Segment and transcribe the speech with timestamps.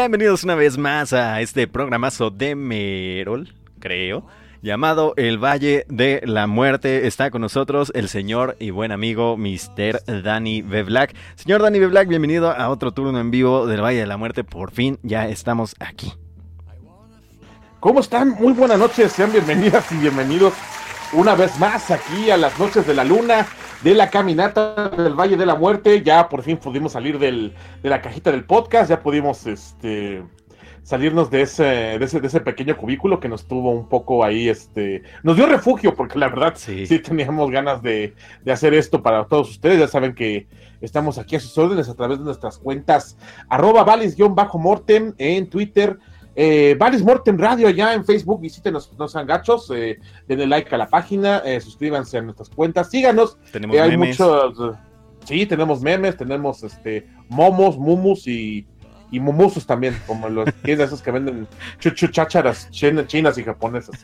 [0.00, 4.26] Bienvenidos una vez más a este programazo de Merol, creo.
[4.62, 7.06] llamado El Valle de la Muerte.
[7.06, 10.22] Está con nosotros el señor y buen amigo Mr.
[10.22, 10.84] Danny B.
[10.84, 11.14] Black.
[11.34, 11.88] Señor Danny B.
[11.88, 14.42] Black, bienvenido a otro turno en vivo del Valle de la Muerte.
[14.42, 16.14] Por fin ya estamos aquí.
[17.78, 18.30] ¿Cómo están?
[18.30, 20.54] Muy buenas noches, sean bienvenidas y bienvenidos
[21.12, 23.46] una vez más aquí a las noches de la luna
[23.82, 26.02] de la caminata del Valle de la Muerte.
[26.02, 30.22] Ya por fin pudimos salir del, de la cajita del podcast, ya pudimos este,
[30.82, 34.48] salirnos de ese, de ese, de ese pequeño cubículo que nos tuvo un poco ahí,
[34.48, 39.24] este, nos dio refugio, porque la verdad sí, teníamos ganas de, de, hacer esto para
[39.26, 39.78] todos ustedes.
[39.78, 40.46] Ya saben que
[40.80, 43.16] estamos aquí a sus órdenes a través de nuestras cuentas
[43.48, 45.98] arroba valis-mortem en Twitter,
[46.42, 50.88] eh, Morten Radio allá en Facebook, visítenos, no sean gachos, eh, denle like a la
[50.88, 53.36] página, eh, suscríbanse a nuestras cuentas, síganos.
[53.52, 54.18] Tenemos eh, hay memes.
[54.18, 54.76] muchos,
[55.26, 58.66] sí, tenemos memes, tenemos este momos, mumus y,
[59.10, 61.46] y mumusos también, como los que esos que venden
[61.78, 64.02] chuchu chácharas chinas y japonesas.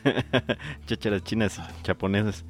[0.85, 2.45] chácharas chinas y japonesas.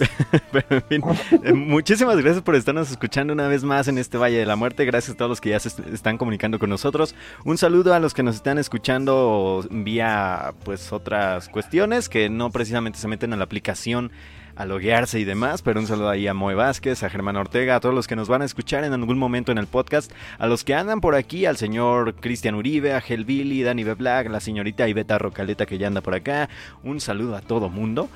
[0.52, 1.02] Pero, en fin,
[1.44, 4.84] eh, muchísimas gracias por estarnos escuchando una vez más en este Valle de la Muerte.
[4.84, 7.14] Gracias a todos los que ya se están comunicando con nosotros.
[7.44, 12.98] Un saludo a los que nos están escuchando vía pues otras cuestiones que no precisamente
[12.98, 14.10] se meten a la aplicación
[14.56, 17.80] a loguearse y demás, pero un saludo ahí a Moe Vázquez, a Germán Ortega, a
[17.80, 20.64] todos los que nos van a escuchar en algún momento en el podcast, a los
[20.64, 23.94] que andan por aquí, al señor Cristian Uribe, a Billy, Dani B.
[23.94, 26.50] Black, la señorita Iveta Rocaleta que ya anda por acá,
[26.82, 28.10] un saludo a todo mundo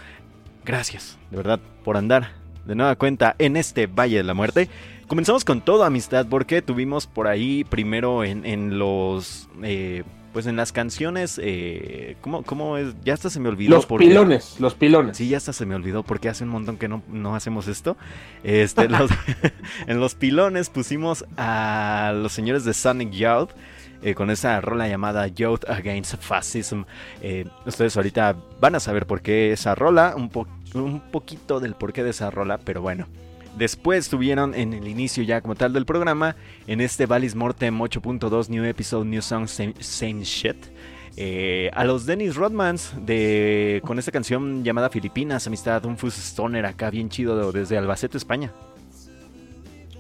[0.65, 2.33] gracias, de verdad, por andar
[2.67, 4.69] de nueva cuenta en este Valle de la Muerte.
[5.07, 9.49] Comenzamos con toda amistad porque tuvimos por ahí primero en, los...
[9.63, 10.03] Eh,
[10.33, 12.97] pues en las canciones, eh, ¿cómo, ¿cómo, es?
[13.05, 13.77] Ya hasta se me olvidó.
[13.77, 15.17] Los pilones, los pilones.
[15.17, 17.97] Sí, ya hasta se me olvidó porque hace un montón que no, no hacemos esto.
[18.43, 19.13] Este, los,
[19.87, 23.51] en los pilones pusimos a los señores de Sonic Youth
[24.03, 26.83] eh, con esa rola llamada Youth Against Fascism.
[27.23, 30.29] Eh, ustedes ahorita van a saber por qué esa rola, un,
[31.01, 33.07] poquito del porqué de esa rola, pero bueno.
[33.57, 36.35] Después tuvieron en el inicio ya como tal del programa,
[36.67, 40.57] en este Valis Mortem 8.2 New Episode, New Song, Same, Shit.
[41.17, 46.91] Eh, a los Dennis Rodmans de, con esta canción llamada Filipinas, Amistad, un Stoner acá
[46.91, 48.53] bien chido desde Albacete, España.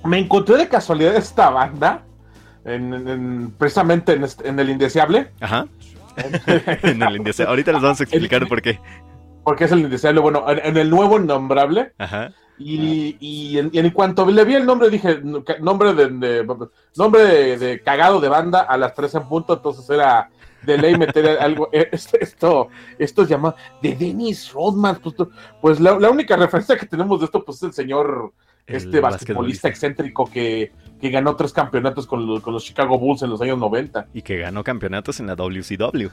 [0.04, 2.04] Me encontré de casualidad esta banda
[2.64, 5.30] en, precisamente en, el indeseable.
[5.40, 5.66] Ajá.
[6.82, 7.50] en el indeseable.
[7.50, 8.78] Ahorita les vamos a explicar por qué.
[9.44, 10.20] Porque es el indeseable.
[10.20, 11.92] Bueno, en, el nuevo nombrable.
[11.98, 12.32] Ajá.
[12.58, 15.20] Y, y, en, cuanto le vi el nombre, dije,
[15.60, 16.46] nombre de,
[16.94, 20.30] nombre de, cagado de banda a las 3 en punto, entonces era
[20.62, 25.16] de ley meter algo, eh, esto, esto es llamado de Dennis Rodman, pues,
[25.60, 28.32] pues la, la, única referencia que tenemos de esto, pues es el señor
[28.66, 33.30] este basquetbolista excéntrico que, que, ganó tres campeonatos con los, con los, Chicago Bulls en
[33.30, 34.08] los años 90.
[34.14, 36.08] Y que ganó campeonatos en la WCW.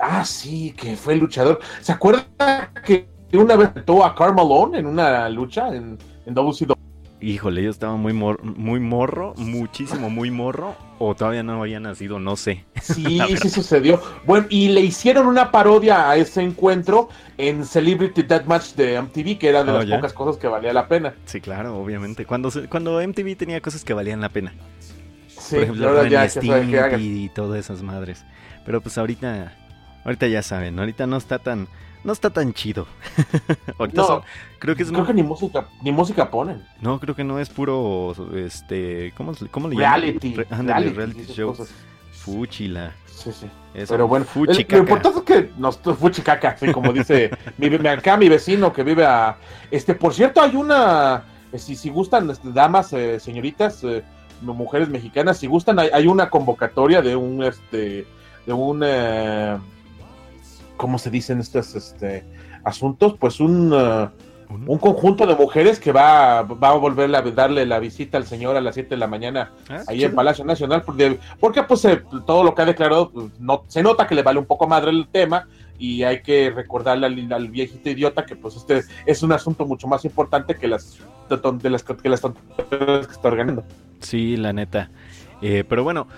[0.00, 1.60] Ah, sí, que fue luchador.
[1.80, 6.87] ¿Se acuerda que una vez mató a Carmelo en una lucha en, en WCW?
[7.20, 12.36] Híjole, yo estaba muy, muy morro, muchísimo muy morro, o todavía no había nacido, no
[12.36, 12.64] sé.
[12.80, 14.00] Sí, sí sucedió.
[14.24, 19.48] Bueno, y le hicieron una parodia a ese encuentro en Celebrity Deathmatch de MTV, que
[19.48, 21.14] era de oh, las pocas cosas que valía la pena.
[21.24, 22.24] Sí, claro, obviamente.
[22.24, 24.52] Cuando, cuando MTV tenía cosas que valían la pena.
[25.26, 28.24] Sí, Por ejemplo, ya, ya y todas esas madres.
[28.64, 29.56] Pero pues ahorita,
[30.04, 31.68] ahorita ya saben, ahorita no está tan
[32.04, 32.86] no está tan chido.
[33.94, 34.22] no,
[34.58, 36.64] creo que es creo que ni música ni música ponen.
[36.80, 40.00] No, creo que no es puro este, ¿cómo, cómo le llaman?
[40.00, 41.56] Reality, reality, reality show.
[42.12, 42.92] Fuchila.
[43.06, 43.46] Sí, sí.
[43.88, 48.28] Pero bueno, el, lo importante es que nos fuchicaca, sí, como dice mi, acá mi
[48.28, 49.36] vecino que vive a
[49.70, 54.02] este, por cierto, hay una eh, si, si gustan este, damas, eh, señoritas, eh,
[54.42, 58.06] mujeres mexicanas, si gustan hay, hay, una convocatoria de un este
[58.46, 58.80] de un
[60.78, 62.24] ¿cómo se dicen estos este,
[62.64, 63.14] asuntos?
[63.18, 64.08] Pues un, uh,
[64.48, 68.56] un conjunto de mujeres que va, va a volver a darle la visita al señor
[68.56, 72.02] a las 7 de la mañana ah, ahí en Palacio Nacional, porque, porque pues eh,
[72.26, 74.90] todo lo que ha declarado, pues, no, se nota que le vale un poco madre
[74.90, 75.46] el tema
[75.78, 80.04] y hay que recordarle al, viejito idiota que pues este es un asunto mucho más
[80.04, 83.64] importante que las de las que las que está organizando.
[84.00, 84.90] Sí, la neta.
[85.40, 86.08] Eh, pero bueno,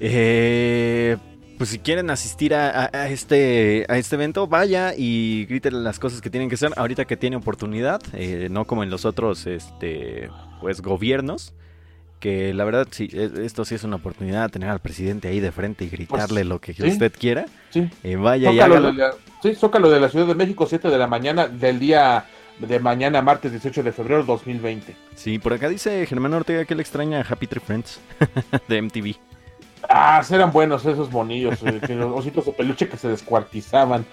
[0.00, 1.16] eh,
[1.60, 6.30] pues si quieren asistir a, este, a este evento, vaya y griten las cosas que
[6.30, 10.30] tienen que hacer ahorita que tiene oportunidad, eh, no como en los otros este,
[10.62, 11.52] pues, gobiernos.
[12.18, 15.52] Que la verdad, sí, e, esto sí es una oportunidad tener al presidente ahí de
[15.52, 17.44] frente y gritarle pues, lo que usted quiera.
[17.68, 17.90] Sí.
[18.04, 18.92] Eh, vaya y hágalo.
[18.92, 19.10] De
[19.42, 22.24] sí, Zócalo de la Ciudad de México, 7 de la mañana del día
[22.58, 24.96] de mañana, martes 18 de febrero 2020.
[25.14, 28.00] Sí, por acá dice Germán Ortega que le extraña a Happy Tree Friends
[28.68, 29.29] de MTV.
[29.88, 34.04] Ah, eran buenos esos monillos, eh, los ositos de peluche que se descuartizaban.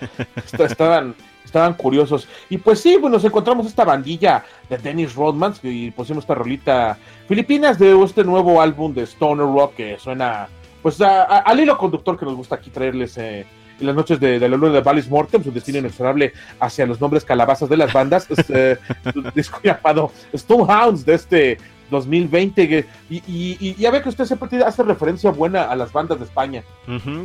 [0.57, 2.27] estaban, estaban curiosos.
[2.49, 6.97] Y pues sí, pues nos encontramos esta bandilla de Dennis Rodman y pusimos esta rolita
[7.27, 10.47] Filipinas de este nuevo álbum de Stoner Rock que suena
[10.81, 13.45] pues al hilo conductor que nos gusta aquí traerles eh,
[13.79, 17.23] en las noches de, la luna de Valis Mortem, su destino inexorable hacia los nombres
[17.25, 18.77] calabazas de las bandas, es eh,
[19.35, 21.57] disco llamado Stonehounds de este
[21.89, 22.85] 2020.
[23.09, 26.63] Y, y, ya ve que usted siempre hace referencia buena a las bandas de España.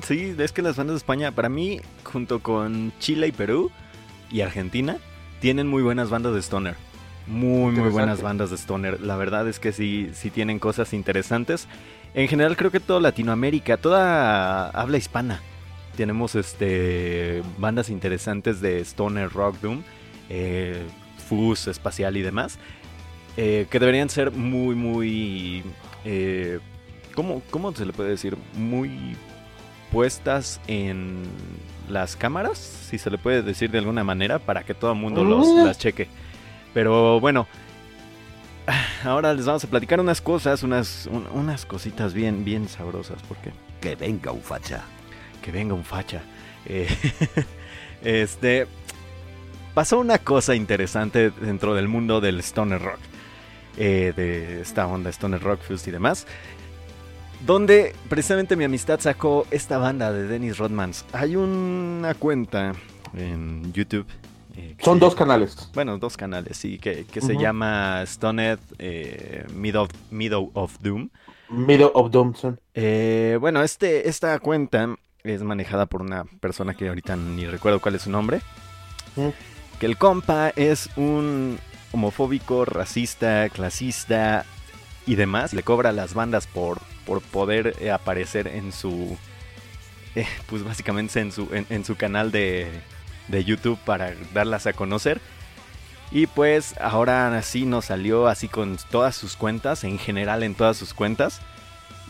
[0.02, 3.70] sí, es que las bandas de España, para mí, junto con Chile y Perú
[4.30, 4.96] y Argentina,
[5.40, 6.76] tienen muy buenas bandas de Stoner.
[7.26, 9.00] Muy, muy buenas bandas de Stoner.
[9.00, 11.68] La verdad es que sí, sí tienen cosas interesantes.
[12.14, 15.40] En general creo que toda Latinoamérica, toda habla hispana.
[15.96, 19.82] Tenemos este bandas interesantes de Stoner Rock Doom,
[20.28, 20.82] eh,
[21.28, 22.58] Fuzz, Espacial y demás.
[23.36, 25.62] Eh, que deberían ser muy, muy...
[26.04, 26.60] Eh,
[27.14, 28.36] ¿cómo, ¿Cómo se le puede decir?
[28.54, 29.16] Muy
[29.90, 31.22] puestas en
[31.88, 35.24] las cámaras, si se le puede decir de alguna manera, para que todo el mundo
[35.24, 35.64] los, mm.
[35.64, 36.08] las cheque.
[36.74, 37.46] Pero bueno,
[39.04, 43.52] ahora les vamos a platicar unas cosas, unas, unas cositas bien, bien sabrosas, porque...
[43.80, 44.82] Que venga un facha.
[45.42, 46.22] Que venga un facha.
[46.66, 46.88] Eh,
[48.02, 48.66] este...
[49.74, 53.00] Pasó una cosa interesante dentro del mundo del stoner rock.
[53.76, 56.26] Eh, de esta onda Stoner Rock Fuse y demás.
[57.46, 61.04] Donde precisamente mi amistad sacó esta banda de Dennis Rodmans.
[61.12, 62.72] Hay una cuenta
[63.16, 64.06] en YouTube.
[64.56, 65.70] Eh, Son dos canales.
[65.74, 71.08] Bueno, dos canales, sí, que, se llama Stoned eh, Middle, of Doom.
[71.48, 72.34] Middle of Doom,
[73.40, 78.02] bueno, este, esta cuenta es manejada por una persona que ahorita ni recuerdo cuál es
[78.02, 78.40] su nombre.
[79.80, 81.58] Que el compa es un
[81.92, 84.44] homofóbico, racista, clasista
[85.06, 85.52] y demás.
[85.52, 89.16] Le cobra a las bandas por, por poder eh, aparecer en su...
[90.14, 92.70] Eh, pues básicamente en su, en, su canal de,
[93.28, 95.20] de YouTube para darlas a conocer.
[96.10, 100.76] Y pues ahora sí nos salió así con todas sus cuentas, en general en todas
[100.76, 101.40] sus cuentas,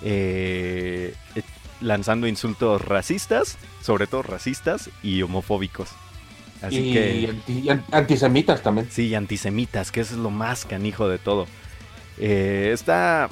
[0.02, 1.14] eh,
[1.80, 5.90] lanzando insultos racistas, sobre todo racistas y homofóbicos
[6.70, 8.88] y, que, antisemitas también.
[8.90, 11.46] Sí, antisemitas, que eso es lo más canijo de todo.
[12.18, 13.28] Eh, está,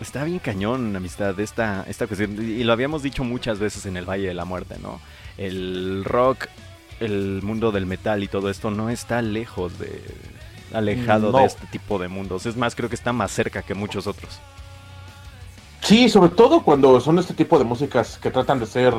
[0.00, 2.36] está bien cañón, amistad, esta, esta cuestión.
[2.42, 5.00] Y lo habíamos dicho muchas veces en el Valle de la Muerte, ¿no?
[5.36, 6.46] El rock,
[7.00, 10.02] el mundo del metal y todo esto no está lejos de.
[10.72, 12.46] alejado de este tipo de mundos.
[12.46, 14.40] Es más, creo que está más cerca que muchos otros.
[15.82, 18.92] Sí, sobre todo cuando son este tipo de músicas que tratan de ser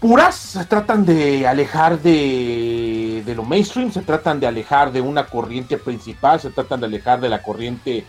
[0.00, 5.78] puras, se tratan de alejar de, lo mainstream, se tratan de alejar de una corriente
[5.78, 8.04] principal, se tratan de alejar de la corriente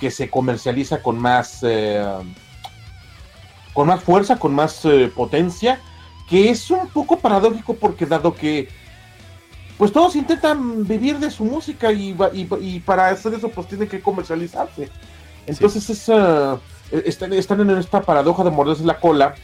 [0.00, 2.04] que se comercializa con más eh,
[3.72, 5.80] con más fuerza, con más eh, potencia,
[6.28, 8.68] que es un poco paradójico porque dado que
[9.76, 14.00] pues todos intentan vivir de su música y, y, para hacer eso pues tienen que
[14.00, 14.90] comercializarse.
[15.46, 15.88] Entonces
[16.90, 19.36] están, están en esta paradoja de morderse la cola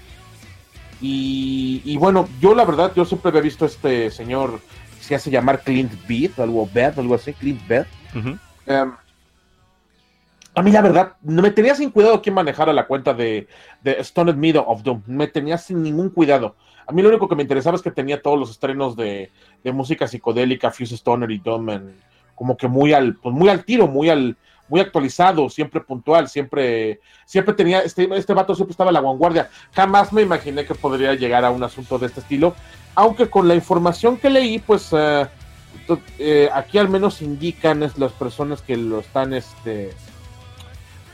[1.00, 4.60] y, bueno, yo la verdad, yo siempre había visto a este señor,
[5.00, 7.86] se hace llamar Clint Beat, algo Bed, algo así, Clint Bed.
[8.66, 8.92] Em,
[10.54, 13.48] a mí la verdad, me tenía sin cuidado quién manejara la cuenta de,
[13.82, 15.02] de Stoned Middle of Doom.
[15.06, 16.54] Me tenía sin ningún cuidado.
[16.86, 19.30] A mí lo único que me interesaba es que tenía todos los estrenos de,
[19.64, 21.68] música psicodélica, Fuse Stoner y Doom,
[22.34, 24.36] como que muy al, pues muy al tiro, muy al,
[24.68, 29.50] muy actualizado, siempre puntual, siempre, siempre tenía, este, este vato siempre estaba a la vanguardia.
[29.72, 32.54] Jamás me imaginé que podría llegar a un asunto de este estilo,
[32.94, 35.28] aunque con la información que leí, pues eh,
[36.52, 39.92] aquí al menos indican es las personas que lo están, este,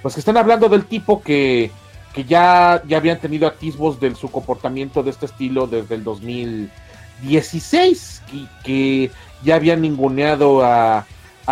[0.02, 1.71] pues que están hablando del tipo que,
[2.14, 8.23] que ya, ya habían tenido atisbos de su comportamiento de este estilo desde el 2016
[8.33, 9.11] y que
[9.42, 11.04] ya habían ninguneado a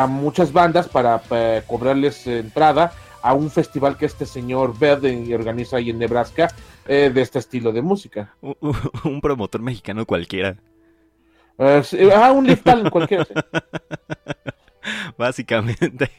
[0.02, 1.20] a muchas bandas para,
[1.66, 6.54] cobrarles entrada a un festival que este señor Verde organiza ahí en Nebraska
[6.86, 8.34] eh, de este estilo de música.
[8.40, 10.56] Un, promotor mexicano cualquiera.
[11.58, 11.82] Eh,
[12.14, 13.26] ah, un lift cualquiera.
[15.18, 16.10] Básicamente.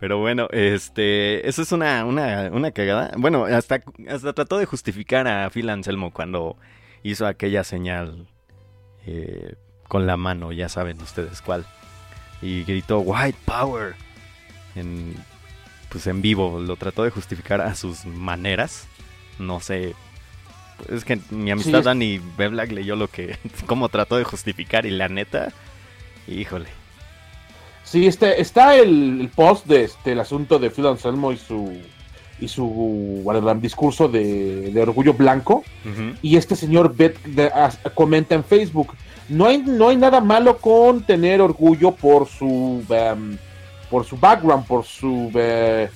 [0.00, 3.12] Pero bueno, este, eso es una, una, una cagada.
[3.16, 6.56] Bueno, hasta, hasta trató de justificar a Phil Anselmo cuando
[7.04, 8.26] hizo aquella señal
[9.06, 9.54] eh,
[9.86, 11.64] con la mano, ya saben ustedes cuál
[12.42, 13.94] y gritó White Power
[14.74, 15.14] en
[15.88, 18.86] pues en vivo lo trató de justificar a sus maneras.
[19.38, 19.94] No sé
[20.90, 25.08] es que mi amistad Dani Beblack leyó lo que cómo trató de justificar y la
[25.08, 25.52] neta
[26.28, 26.68] híjole.
[27.84, 31.80] Sí este está el, post de este el asunto de Phil Anselmo y su
[32.38, 33.24] y su
[33.60, 35.64] discurso de, orgullo blanco.
[36.20, 37.16] Y este señor Bet,
[37.94, 38.92] comenta en Facebook,
[39.28, 43.36] no hay, no hay nada malo con tener orgullo por su, em,
[43.90, 45.88] por su background, por su, eh,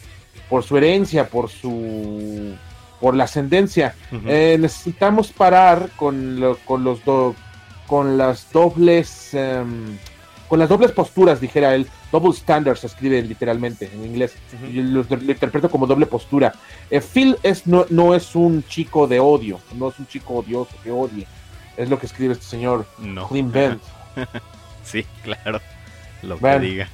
[0.49, 2.55] por su herencia, por su,
[3.01, 3.95] por la ascendencia.
[4.27, 7.01] Eh, necesitamos parar con, con los
[7.87, 9.97] con las dobles, em,
[10.49, 14.35] con las dobles posturas, dijera él, Double standards se escribe literalmente en inglés.
[14.73, 16.53] lo, interpreto como doble postura.
[16.91, 20.73] Eh, Phil es, no, no, es un chico de odio, no es un chico odioso
[20.83, 21.27] que odie.
[21.81, 23.27] Es lo que escribe este señor no.
[23.31, 23.81] Bent.
[24.85, 25.61] sí, claro.
[26.23, 26.89] Lo que diga.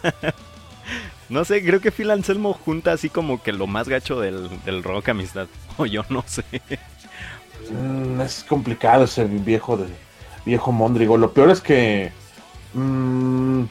[1.30, 5.08] no sé, creo que Phil Anselmo junta así como que lo más gacho del, rock
[5.08, 5.46] amistad.
[5.78, 6.44] O yo no sé.
[7.70, 9.86] Mm, es complicado ese viejo de
[10.44, 11.16] viejo Mondrigo.
[11.16, 12.12] Lo peor es que.
[12.74, 13.64] Mmm,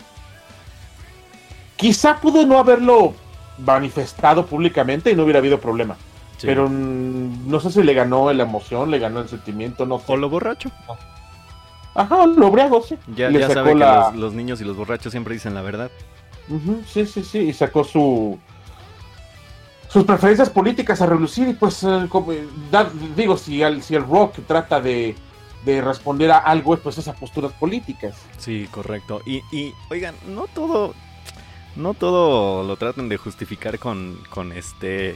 [1.76, 3.14] Quizá pudo no haberlo
[3.60, 5.98] manifestado públicamente y no hubiera habido problema.
[6.46, 10.18] Pero mm, no sé si le ganó la emoción, le ganó el sentimiento, no O
[10.18, 10.70] lo borracho.
[11.96, 12.98] Ajá, lo briago, sí.
[13.16, 15.92] Ya, ya sabe que los, niños y los borrachos siempre dicen la verdad.
[16.88, 17.40] sí, sí, sí.
[17.40, 18.40] Y sacó su
[19.94, 24.40] sus preferencias políticas a relucir y pues eh, eh, digo si el, si el rock
[24.48, 25.16] trata de,
[25.64, 30.96] de responder a algo pues esas posturas políticas sí correcto y, y oigan no todo
[31.76, 35.16] no todo lo traten de justificar con, con este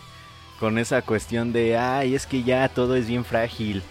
[0.59, 3.83] con esa cuestión de ay es que ya todo es bien frágil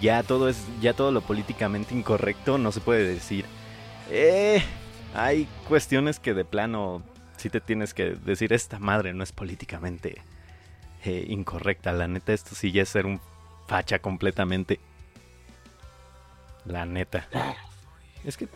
[0.00, 3.44] ya todo es ya todo lo políticamente incorrecto no se puede decir
[4.10, 4.62] eh,
[5.14, 7.02] hay cuestiones que de plano
[7.36, 10.22] sí te tienes que decir esta madre no es políticamente
[11.04, 13.20] eh, incorrecta la neta esto sí ya es ser un
[13.66, 14.80] facha completamente
[16.64, 17.26] la neta.
[18.24, 18.48] Es que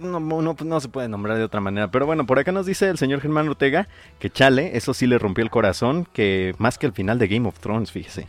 [0.00, 1.90] no, no, se puede nombrar de otra manera.
[1.90, 5.18] Pero bueno, por acá nos dice el señor Germán Ortega que Chale, eso sí le
[5.18, 8.26] rompió el corazón, que más que el final de Game of Thrones, fíjese.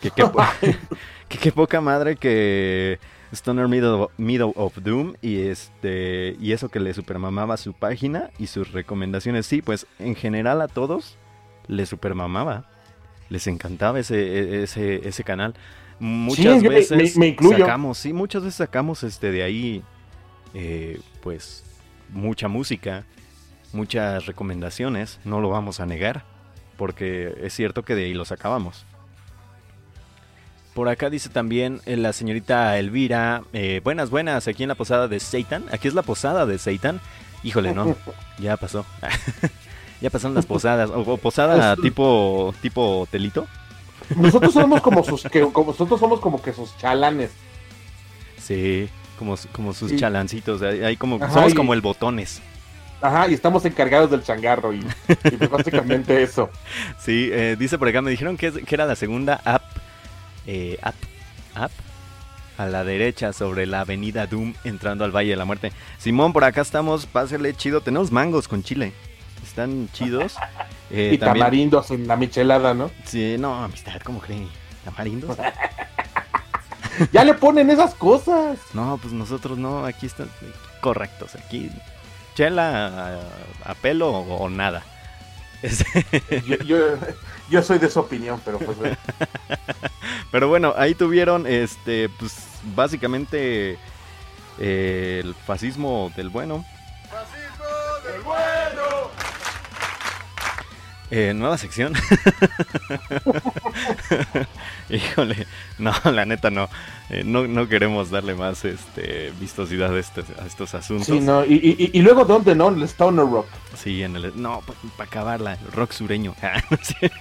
[0.00, 2.98] Que qué poca madre que
[3.32, 8.46] Stoner Middle, Middle, of Doom y este y eso que le supermamaba su página y
[8.46, 9.46] sus recomendaciones.
[9.46, 11.16] Sí, pues en general a todos
[11.66, 12.64] le supermamaba.
[13.28, 15.54] Les encantaba ese, e, ese, ese canal.
[16.00, 19.82] Muchas veces me, sacamos, sí, muchas veces sacamos este de ahí
[20.54, 21.64] eh, pues
[22.10, 23.04] mucha música,
[23.72, 26.24] muchas recomendaciones, no lo vamos a negar,
[26.76, 28.84] porque es cierto que de ahí los acabamos.
[30.74, 35.08] Por acá dice también eh, la señorita Elvira, eh, buenas, buenas, aquí en la posada
[35.08, 37.00] de Satan, aquí es la posada de Satan,
[37.42, 37.96] híjole, no,
[38.38, 38.86] ya pasó,
[40.00, 43.46] ya pasaron las posadas, o, posada tipo, tipo hotelito.
[44.16, 47.30] Nosotros somos como sus, que, como, nosotros somos como que sus chalanes.
[48.38, 52.40] Sí, como, como sus chalancitos, ahí como, somos como el botones.
[53.00, 54.80] Ajá, y estamos encargados del changarro y,
[55.38, 56.50] pues básicamente eso.
[56.98, 59.62] Sí, eh, dice por acá, me dijeron que, que era la segunda app,
[60.46, 60.96] eh, app,
[61.54, 61.70] app,
[62.56, 65.72] a la derecha sobre la avenida Doom entrando al Valle de la Muerte.
[65.98, 68.92] Simón, por acá estamos, pásale chido, tenemos mangos con chile,
[69.44, 70.36] están chidos.
[70.90, 72.90] Eh, y tamarindos en la michelada, ¿no?
[73.04, 74.48] Sí, no, amistad, ¿cómo creen?
[74.86, 75.36] Tamarindos.
[77.12, 78.58] ya le ponen esas cosas.
[78.74, 80.30] No, pues nosotros no, aquí están
[80.80, 81.34] correctos.
[81.34, 81.70] Aquí
[82.34, 83.20] chela
[83.64, 84.82] a, pelo o, nada.
[87.50, 88.78] yo, soy de su opinión, pero pues
[90.30, 92.36] Pero bueno, ahí tuvieron este, pues
[92.76, 93.76] básicamente
[94.58, 96.64] eh, el fascismo del bueno.
[97.10, 97.64] ¡Fascismo
[98.06, 98.37] del bueno!
[101.10, 101.94] Eh, nueva sección.
[104.90, 105.46] Híjole,
[105.78, 106.68] no, la neta no.
[107.08, 107.46] Eh, no.
[107.46, 107.66] no.
[107.66, 111.06] queremos darle más este, vistosidad a, estos asuntos.
[111.06, 112.68] Sí, no, y, y, luego dónde, ¿no?
[112.68, 113.46] El Stoner Rock.
[113.74, 114.40] Sí, en el.
[114.40, 114.62] No,
[114.98, 116.34] para acabarla, el rock sureño.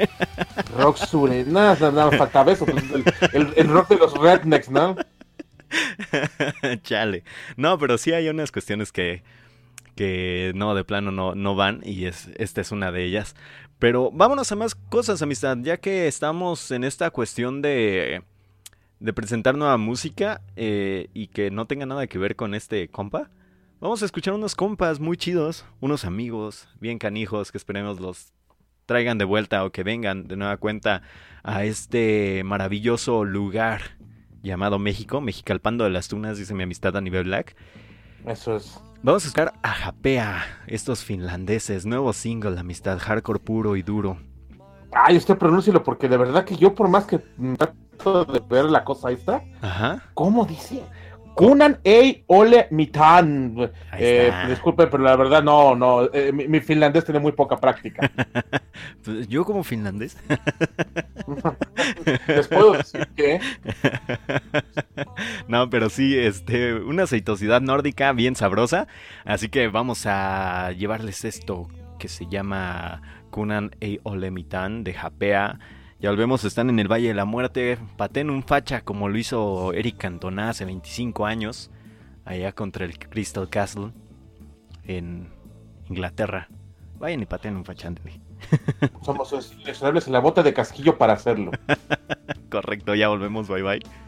[0.77, 1.51] rock sureño.
[1.51, 2.65] Nada, nada, faltaba eso.
[2.65, 2.83] Pues,
[3.33, 4.97] el, el, rock de los rednecks, ¿no?
[6.83, 7.23] Chale.
[7.55, 9.23] No, pero sí hay unas cuestiones que
[9.97, 13.35] que no, de plano no, no van y es, esta es una de ellas.
[13.79, 18.23] Pero vámonos a más cosas, amistad, ya que estamos en esta cuestión de,
[18.99, 23.29] de presentar nueva música eh, y que no tenga nada que ver con este compa.
[23.79, 28.33] Vamos a escuchar unos compas muy chidos, unos amigos bien canijos que esperemos los
[28.87, 31.03] traigan de vuelta o que vengan de nueva cuenta
[31.43, 33.81] a este maravilloso lugar
[34.41, 37.55] llamado México, Mexicalpando de las Tunas, dice mi amistad a nivel Black.
[38.25, 38.81] Eso es.
[39.03, 44.17] Vamos a buscar a Japea, estos finlandeses, nuevo single, amistad, hardcore puro y duro.
[44.91, 47.19] Ay, usted pronúncielo porque de verdad que yo por más que
[47.57, 50.03] trato de ver la cosa esta, Ajá.
[50.13, 50.83] ¿cómo dice?
[51.37, 53.69] Kunan Ei Ole Mitan.
[53.93, 58.11] Eh, disculpe, pero la verdad no, no, eh, mi, finlandés tiene muy poca práctica.
[59.03, 60.17] Pues, yo como finlandés.
[62.27, 63.39] Les puedo decir que...
[65.47, 68.87] No, pero sí, este, una aceitosidad nórdica bien sabrosa.
[69.25, 75.59] Así que vamos a llevarles esto que se llama Kunan Ei Ole Mitan de Japea
[75.99, 77.79] ya volvemos, están en el Valle de la Muerte.
[77.97, 81.71] Paten un facha como lo hizo Eric Cantona hace 25 años,
[82.23, 83.91] allá contra el Crystal Castle
[84.83, 85.29] en
[85.89, 86.49] Inglaterra.
[86.99, 87.91] Vayan y paten un facha,
[89.01, 91.51] Somos extrañables en la bota de casquillo para hacerlo.
[92.49, 94.06] Correcto, ya volvemos, bye bye.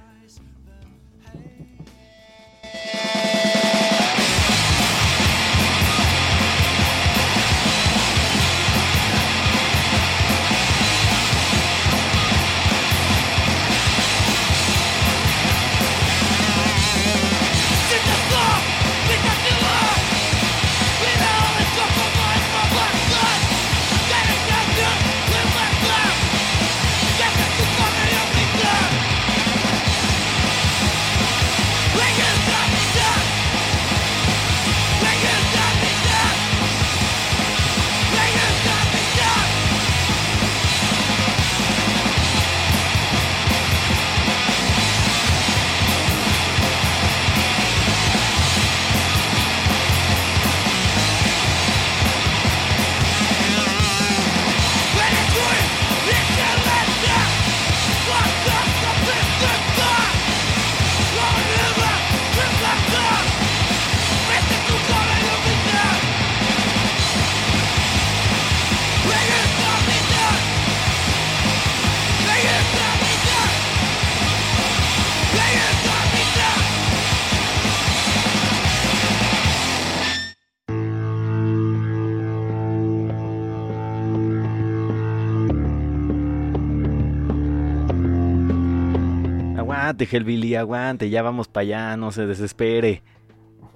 [90.06, 93.04] Aguante, aguante, ya vamos para allá, no se desespere.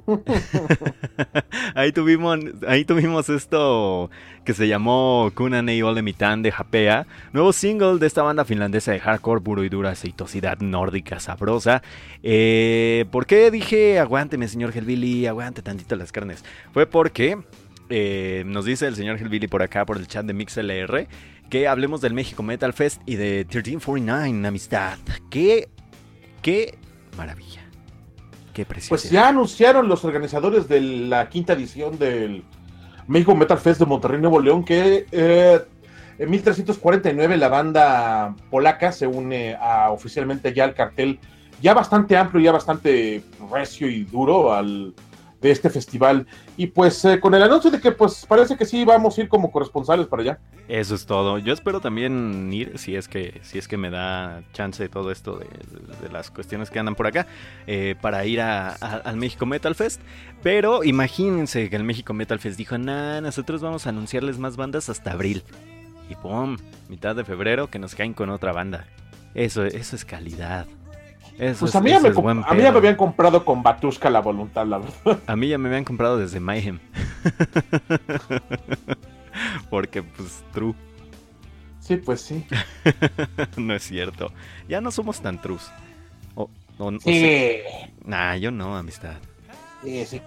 [1.75, 4.09] ahí tuvimos ahí tuvimos esto
[4.43, 9.41] que se llamó Kunanei Olemitan de Japea, nuevo single de esta banda finlandesa de hardcore
[9.41, 11.81] puro y dura aceitosidad nórdica sabrosa.
[12.21, 16.43] Eh, ¿Por qué dije aguánteme señor Hellbilly, aguante tantito las carnes?
[16.73, 17.37] Fue porque
[17.89, 21.07] eh, nos dice el señor Hellbilly por acá por el chat de MixLR
[21.49, 24.97] que hablemos del México Metal Fest y de 1349 Amistad.
[25.29, 25.69] Que
[26.43, 26.77] Qué
[27.17, 27.61] maravilla.
[28.53, 28.89] Qué precioso.
[28.89, 32.43] Pues ya anunciaron los organizadores de la quinta edición del
[33.07, 35.59] México Metal Fest de Monterrey Nuevo León que eh,
[36.19, 41.19] en 1349 la banda polaca se une a, oficialmente ya al cartel
[41.61, 44.93] ya bastante amplio, ya bastante recio y duro al
[45.43, 46.25] de este festival.
[46.57, 49.27] Y pues eh, con el anuncio de que pues parece que sí vamos a ir
[49.27, 50.39] como corresponsales para allá.
[50.67, 51.37] Eso es todo.
[51.37, 55.11] Yo espero también ir, si es que, si es que me da chance de todo
[55.11, 57.27] esto de, las cuestiones que andan por acá,
[57.67, 60.01] eh, para ir al México Metal Fest.
[60.41, 64.89] Pero imagínense que el México Metal Fest dijo, nah, nosotros vamos a anunciarles más bandas
[64.89, 65.43] hasta abril.
[66.09, 68.85] Y pum, mitad de febrero que nos caen con otra banda.
[69.35, 70.67] Eso, eso es calidad
[71.37, 74.65] pues a mí, ya me, a mí ya me habían comprado con Batuska la voluntad,
[74.65, 75.19] la verdad.
[75.27, 76.79] A mí ya me habían comprado desde Mayhem.
[79.69, 80.75] Porque, pues, true.
[81.79, 82.45] Sí, pues sí.
[83.57, 84.31] no es cierto.
[84.69, 85.69] Ya no somos tan trus.
[86.35, 86.49] O,
[87.03, 87.57] sí.
[88.05, 89.15] Nah, yo no, amistad.
[89.83, 90.21] Sí, sí.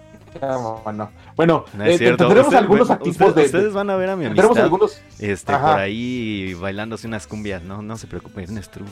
[0.83, 3.45] Bueno, bueno eh, tendremos algunos activos de.
[3.45, 4.43] Ustedes van a ver a mi amistad.
[4.43, 5.01] Tendremos algunos.
[5.19, 8.87] Este, por ahí bailándose unas cumbias, no, no se preocupen, es true.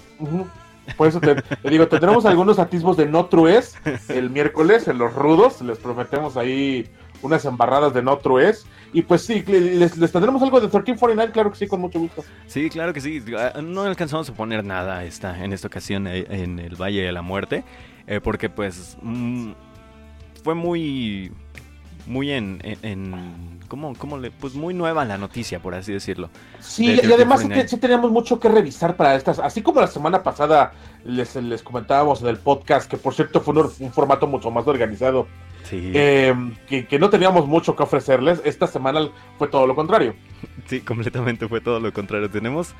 [0.97, 1.35] Por eso te,
[1.69, 3.75] digo, tendremos algunos atismos de no trues
[4.09, 5.61] el miércoles en los rudos.
[5.61, 6.89] Les prometemos ahí
[7.21, 8.65] unas embarradas de no trues.
[8.93, 12.23] Y pues sí, les, tendremos algo de 1349, claro que sí, con mucho gusto.
[12.47, 13.23] Sí, claro que sí.
[13.37, 17.11] Ah, no alcanzamos a poner nada esta, en esta ocasión eh, en el Valle de
[17.11, 17.63] la Muerte.
[18.07, 19.51] Eh, porque pues mm,
[20.43, 21.31] fue muy
[22.07, 26.29] muy en, en, ¿cómo, le, pues muy nueva la noticia, por así decirlo.
[26.59, 30.73] Sí, y además sí, tenemos mucho que revisar para estas, así como la semana pasada
[31.03, 35.27] les, les comentábamos en el podcast, que por cierto fue un, formato mucho más organizado,
[35.71, 40.15] em, que, no teníamos mucho que ofrecerles, esta semana fue todo lo contrario.
[40.67, 42.27] Sí, completamente fue todo lo contrario.
[42.27, 42.73] Tenemos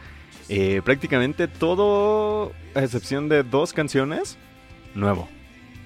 [0.49, 4.39] eh, prácticamente todo, a excepción de dos canciones,
[4.95, 5.27] nuevo,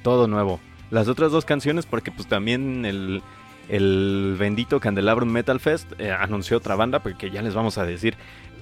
[0.01, 0.61] todo nuevo.
[0.91, 3.21] Las otras dos canciones, porque pues también el,
[3.69, 8.15] el bendito Candelabrum Metal Fest eh, anunció otra banda, porque ya les vamos a decir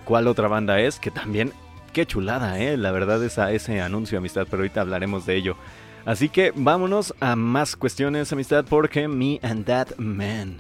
[0.06, 1.52] cuál otra banda es, que también,
[1.94, 5.58] qué chulada, eh, la verdad, esa, ese anuncio, amistad, pero ahorita hablaremos de ello.
[6.06, 10.58] Así que vámonos a más cuestiones, amistad, porque Me and That Man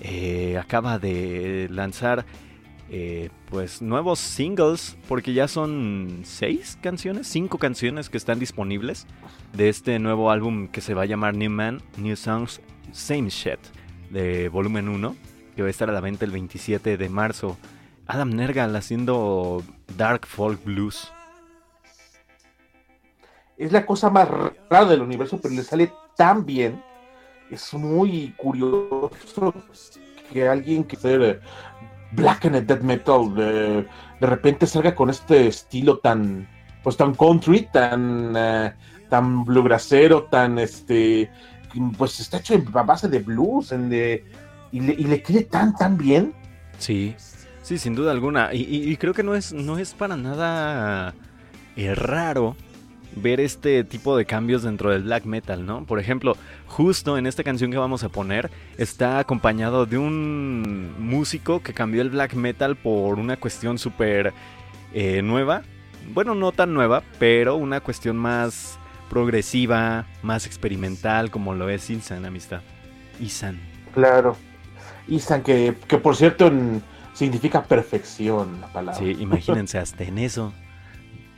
[0.00, 2.24] eh, acaba de lanzar
[2.90, 9.06] eh, pues nuevos singles, porque ya son seis canciones, cinco canciones que están disponibles
[9.52, 12.60] de este nuevo álbum que se va a llamar New Man, New Songs,
[12.92, 13.58] Same Shit,
[14.14, 15.16] de volumen 1,
[15.54, 17.58] que va a estar a la venta el 27 de marzo.
[18.06, 19.62] Adam Nergal haciendo
[19.98, 21.12] Dark Folk Blues.
[23.58, 26.82] Es la cosa más rara del universo, pero le sale tan bien.
[27.50, 29.52] Es muy curioso
[30.32, 31.40] que alguien que ser
[32.12, 33.86] black and death metal de,
[34.20, 36.48] de, repente salga con este estilo tan
[36.82, 38.70] pues tan country, tan uh,
[39.08, 41.30] tan bluegrassero, tan este
[41.96, 43.92] pues está hecho a base de blues en
[44.72, 46.32] y, le, y le quede tan tan bien.
[46.78, 47.14] Sí,
[47.62, 48.50] sí, sin duda alguna.
[48.52, 51.14] Y, creo que no es, no es para nada
[51.76, 52.56] eh, raro
[53.16, 55.84] ver este tipo de cambios dentro del black metal, ¿no?
[55.84, 61.62] Por ejemplo, justo en esta canción que vamos a poner está acompañado de un músico
[61.62, 64.32] que cambió el black metal por una cuestión súper
[64.92, 65.62] eh, nueva.
[66.12, 68.78] Bueno, no tan nueva, pero una cuestión más
[69.14, 72.62] progresiva, más experimental, como lo es Isan, amistad.
[73.20, 73.60] Isan.
[73.94, 74.36] Claro.
[75.06, 76.50] Isan, que, que por cierto
[77.12, 78.98] significa perfección la palabra.
[78.98, 80.52] Sí, imagínense hasta en eso.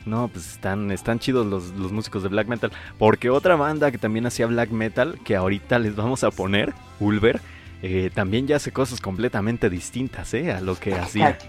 [0.06, 2.72] No, pues están, están chidos los, los, músicos de black metal.
[2.96, 7.42] Porque otra banda que también hacía black metal, que ahorita les vamos a poner, Ulver,
[7.82, 10.50] eh, también ya hace cosas completamente distintas ¿eh?
[10.50, 11.36] a lo que hacía.
[11.36, 11.48] Qué,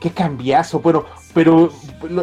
[0.00, 0.80] qué cambiazo.
[0.80, 1.72] Bueno, pero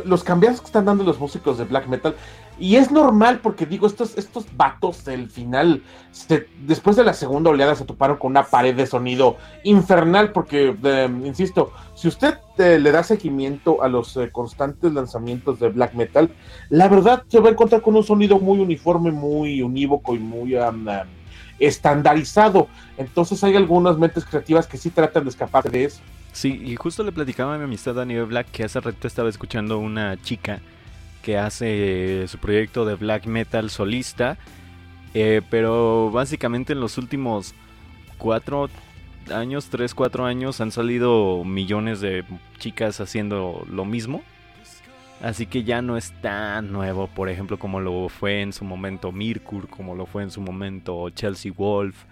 [0.04, 2.14] los cambiazos que están dando los músicos de black metal.
[2.60, 7.52] Y es normal porque digo, estos, estos vatos del final, se, después de la segunda
[7.52, 12.80] oleada se toparon con una pared de sonido infernal porque, eh, insisto, si usted eh,
[12.80, 16.32] le da seguimiento a los eh, constantes lanzamientos de black metal,
[16.70, 20.56] la verdad se va a encontrar con un sonido muy uniforme, muy unívoco y muy
[20.56, 20.88] um,
[21.60, 22.68] estandarizado.
[22.98, 26.02] Entonces hay algunas mentes creativas que sí tratan de escapar de eso.
[26.32, 29.80] Sí, y justo le platicaba a mi amistad Daniel Black que hace rato estaba escuchando
[29.80, 30.60] una chica
[31.28, 34.38] que hace su proyecto de black metal solista,
[35.14, 37.54] eh, pero básicamente en los últimos
[38.18, 38.70] cuatro
[39.30, 42.24] años, tres, cuatro años han salido millones de
[42.60, 44.22] chicas haciendo lo mismo.
[45.22, 49.12] Así que ya no es tan nuevo, por ejemplo, como lo fue en su momento
[49.12, 52.06] Mirkur, como lo fue en su momento Chelsea Wolf.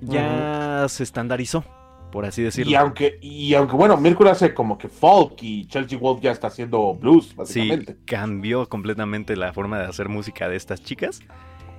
[0.00, 0.88] Ya uh -huh.
[0.88, 1.62] se estandarizó,
[2.10, 2.72] por así decirlo.
[2.72, 6.48] Y aunque, y aunque bueno, Mirkur hace como que folk y Chelsea Wolf ya está
[6.48, 7.92] haciendo blues, básicamente.
[7.92, 11.20] Sí, cambió completamente la forma de hacer música de estas chicas.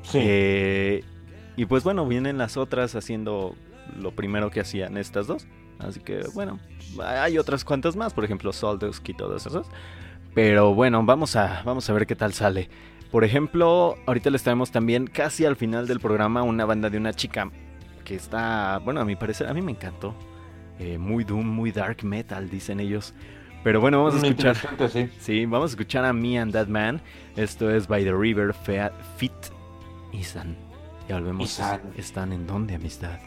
[0.03, 0.19] Sí.
[0.21, 1.03] Eh,
[1.55, 3.55] y pues bueno, vienen las otras haciendo
[3.97, 5.47] lo primero que hacían estas dos.
[5.79, 6.59] Así que bueno,
[7.03, 9.67] hay otras cuantas más, por ejemplo, Soldusk y todas esas.
[10.33, 12.69] Pero bueno, vamos a, vamos a ver qué tal sale.
[13.11, 17.13] Por ejemplo, ahorita les traemos también casi al final del programa una banda de una
[17.13, 17.51] chica
[18.03, 20.13] que está, bueno, a mi parecer, a mí me encantó.
[20.79, 23.13] Eh, muy doom, muy dark metal, dicen ellos.
[23.63, 24.57] Pero bueno, vamos a escuchar.
[24.89, 25.09] Sí.
[25.19, 25.45] sí.
[25.45, 27.01] vamos a escuchar a Me and That Man.
[27.35, 29.31] Esto es By the River Fe Fit
[30.11, 30.57] Isan.
[31.07, 31.43] Ya volvemos.
[31.43, 31.81] Isan.
[31.95, 33.19] ¿Están en dónde, amistad?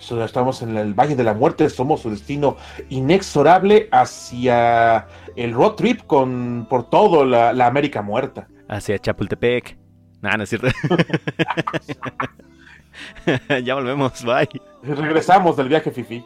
[0.00, 2.56] Estamos en el Valle de la Muerte, somos su destino
[2.88, 8.48] inexorable hacia el road trip con por todo la, la América muerta.
[8.66, 9.76] Hacia Chapultepec.
[10.22, 10.68] Nah, no es cierto.
[13.64, 14.48] ya volvemos, bye.
[14.82, 16.24] Regresamos del viaje Fifi.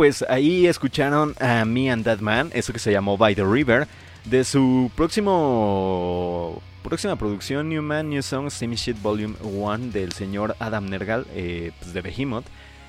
[0.00, 3.86] Pues ahí escucharon a Me and That Man, eso que se llamó By the River,
[4.24, 10.56] de su próximo próxima producción New Man, New Song, Semi Shit Volume 1 del señor
[10.58, 12.46] Adam Nergal eh, pues de Behemoth.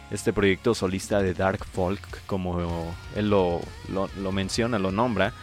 [0.10, 5.34] Este proyecto solista de Dark Folk, como él lo, lo, menciona, lo nombra.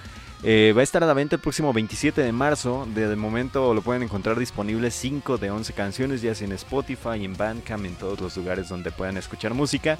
[0.44, 2.88] Eh, va a estar a la venta el próximo 27 de marzo.
[2.94, 7.36] De, momento lo pueden encontrar disponible 5 de 11 canciones, ya sea en Spotify, en
[7.36, 9.98] Bandcamp, en todos los lugares donde puedan escuchar música.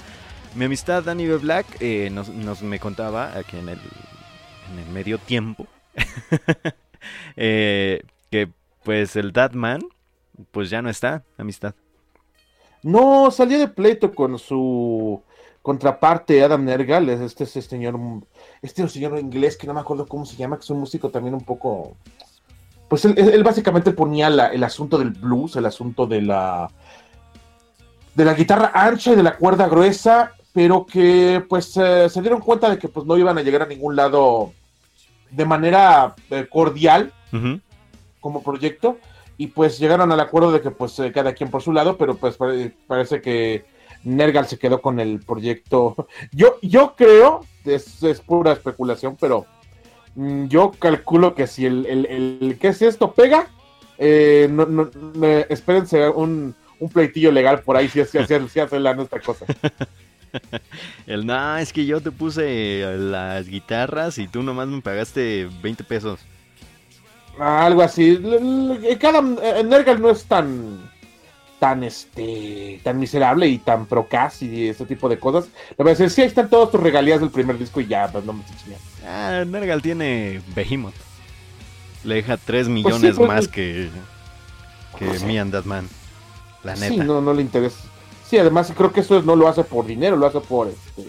[0.55, 1.37] Mi amistad Danny B.
[1.37, 3.79] Black eh, nos, me contaba aquí en el,
[4.91, 5.67] medio tiempo
[7.35, 8.49] eh, que
[8.83, 9.81] pues el Datman
[10.51, 11.75] pues ya no está, amistad.
[12.81, 15.21] No, salió de pleito con su
[15.61, 17.99] contraparte Adam Nergal, este, este señor,
[18.61, 21.35] este señor inglés que no me acuerdo cómo se llama, que es un músico también
[21.35, 21.97] un poco,
[22.87, 26.71] pues él, básicamente ponía el asunto del blues, el asunto de la
[28.15, 32.41] de la guitarra ancha y de la cuerda gruesa pero que pues eh, se dieron
[32.41, 34.53] cuenta de que pues no iban a llegar a ningún lado
[35.29, 37.13] de manera eh, cordial
[38.19, 38.97] como proyecto
[39.37, 42.15] y pues llegaron al acuerdo de que pues eh, cada quien por su lado, pero
[42.15, 42.37] pues
[42.87, 43.65] parece que
[44.03, 46.07] Nergal se quedó con el proyecto.
[46.31, 49.45] Yo, yo creo, es, es pura especulación, pero
[50.15, 53.47] mm, yo calculo que si el, el, que si esto pega,
[54.49, 54.89] no, no,
[55.49, 59.45] espérense un, un pleitillo legal por ahí si, si, si, si hace la nuestra cosa.
[61.07, 65.83] El no, es que yo te puse las guitarras y tú nomás me pagaste 20
[65.83, 66.19] pesos.
[67.39, 68.21] Algo así.
[68.99, 70.89] Cada Nergal no es tan
[71.59, 75.49] tan este tan miserable y tan procas y ese tipo de cosas.
[75.71, 78.09] Le voy a decir, sí, ahí están todos tus regalías del primer disco y ya,
[78.11, 80.95] pues no me estoy Ah, Nergal tiene Behemoth.
[82.03, 83.89] Le deja 3 pues millones pues más que,
[84.97, 85.87] que pues Me and That Man.
[86.63, 86.87] La neta.
[86.87, 87.88] Sí, no, no le interesa.
[88.29, 91.03] Sí, además creo que eso no lo hace por dinero, lo hace por, este,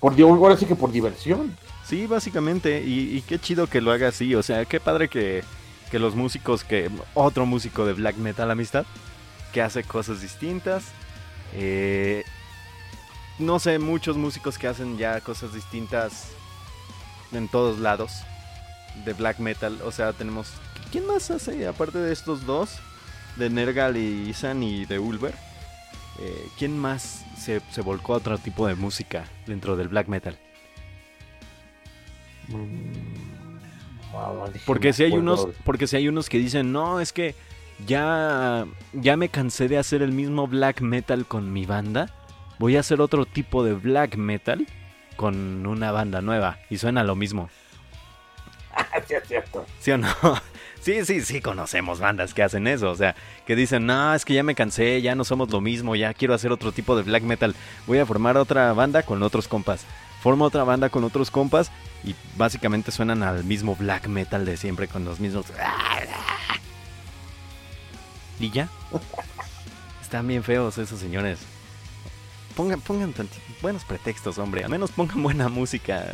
[0.00, 1.56] por ahora sí que por diversión.
[1.84, 5.44] Sí, básicamente, y, qué chido que lo haga así, o sea, qué padre que,
[5.92, 8.84] que los músicos, que otro músico de black metal amistad,
[9.52, 10.86] que hace cosas distintas.
[11.54, 12.24] Eh,
[13.38, 16.30] no sé, muchos músicos que hacen ya cosas distintas
[17.32, 18.12] en todos lados
[19.04, 19.78] de black metal.
[19.84, 20.48] O sea, tenemos...
[20.90, 22.78] ¿Quién más hace aparte de estos dos?
[23.36, 25.34] De Nergal y Isan y de Ulver.
[26.18, 30.38] Eh, ¿Quién más se, volcó a otro tipo de música dentro del black metal?
[34.64, 37.34] Porque si hay unos, porque si hay unos que dicen, no, es que
[37.86, 42.10] ya, ya me cansé de hacer el mismo black metal con mi banda.
[42.58, 44.66] Voy a hacer otro tipo de black metal
[45.16, 46.58] con una banda nueva.
[46.70, 47.50] Y suena lo mismo.
[49.06, 49.66] sí, es cierto.
[49.80, 50.08] ¿Sí o no?
[50.86, 52.92] Sí, sí, sí, conocemos bandas que hacen eso.
[52.92, 55.96] O sea, que dicen, no, es que ya me cansé, ya no somos lo mismo,
[55.96, 57.56] ya quiero hacer otro tipo de black metal.
[57.88, 59.84] Voy a formar otra banda con otros compas.
[60.22, 61.72] Formo otra banda con otros compas
[62.04, 65.46] y básicamente suenan al mismo black metal de siempre con los mismos.
[68.38, 68.68] Y ya.
[70.00, 71.40] Están bien feos esos señores.
[72.54, 73.12] Pongan, pongan
[73.60, 74.62] buenos pretextos, hombre.
[74.62, 76.04] Al menos pongan buena música.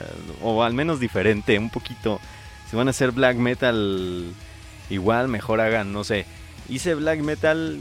[0.41, 2.23] O al menos diferente, un poquito.
[2.71, 4.35] Si van a hacer black metal
[4.93, 6.27] Igual mejor hagan, no sé,
[6.69, 7.81] hice black metal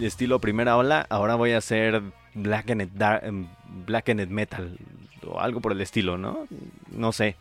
[0.00, 2.02] estilo primera ola, ahora voy a hacer
[2.32, 2.80] black and
[3.22, 3.46] em,
[3.84, 4.78] black metal
[5.26, 6.46] o algo por el estilo, ¿no?
[6.90, 7.36] No sé,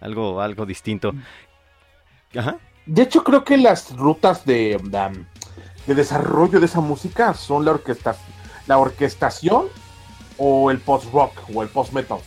[0.00, 1.12] algo algo distinto.
[2.34, 2.56] Ajá.
[2.86, 4.80] De hecho creo que las rutas de,
[5.86, 8.16] de desarrollo de esa música son la orquesta
[8.66, 9.66] la orquestación
[10.38, 12.20] o el post rock o el post metal.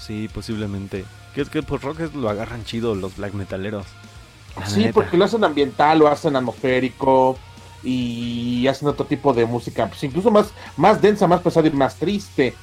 [0.00, 1.04] Sí, posiblemente.
[1.32, 3.86] Que es que el post rock lo agarran chido los black metaleros
[4.66, 7.38] sí, porque lo hacen ambiental, lo hacen atmosférico
[7.82, 11.96] y hacen otro tipo de música, pues incluso más, más densa, más pesada y más
[11.96, 12.54] triste.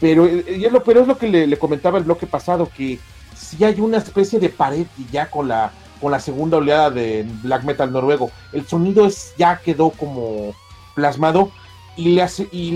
[0.00, 2.98] pero, eh, es lo, pero es lo que le, comentaba el bloque pasado, que
[3.36, 7.26] si hay una especie de pared y ya con la, con la segunda oleada de
[7.42, 8.30] black metal noruego.
[8.52, 10.54] El sonido es, ya quedó como
[10.94, 11.50] plasmado
[11.96, 12.72] y le hace, y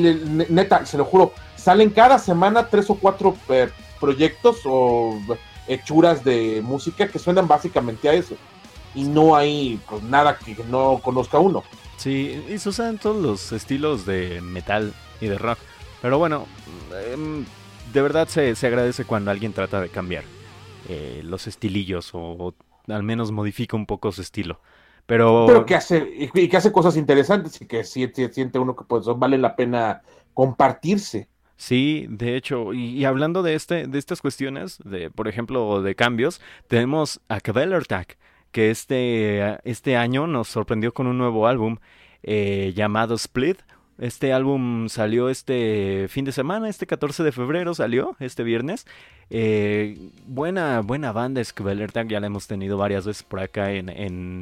[0.49, 5.19] neta, se lo juro, salen cada semana tres o cuatro eh, proyectos o
[5.67, 8.37] hechuras de música que suenan básicamente a eso
[8.97, 11.63] y no hay pues, nada que no conozca uno.
[11.99, 15.59] Sí, y se usan todos los estilos de metal y de rock.
[16.03, 16.47] Pero bueno,
[17.13, 17.45] em,
[17.93, 20.25] de verdad se, agradece cuando alguien trata de cambiar
[20.89, 22.55] eh, los estilillos o,
[22.89, 24.61] al menos modifica un poco su estilo.
[25.07, 28.85] Pero, Pero que hace, y que hace cosas interesantes y que siente, siente uno que
[28.85, 30.03] pues vale la pena
[30.35, 31.29] compartirse.
[31.57, 36.41] Sí, de hecho, y, hablando de este, de estas cuestiones, de, por ejemplo, de cambios,
[36.69, 38.19] tenemos a Tag
[38.57, 41.77] que este, este año nos sorprendió con un nuevo álbum
[42.23, 43.59] eh, llamado Split,
[43.99, 48.87] Este álbum salió este fin de semana, este 14 de febrero salió, este viernes.
[49.29, 51.43] Eh, buena, buena banda
[51.93, 53.91] Tag, ya la hemos tenido varias veces por acá en,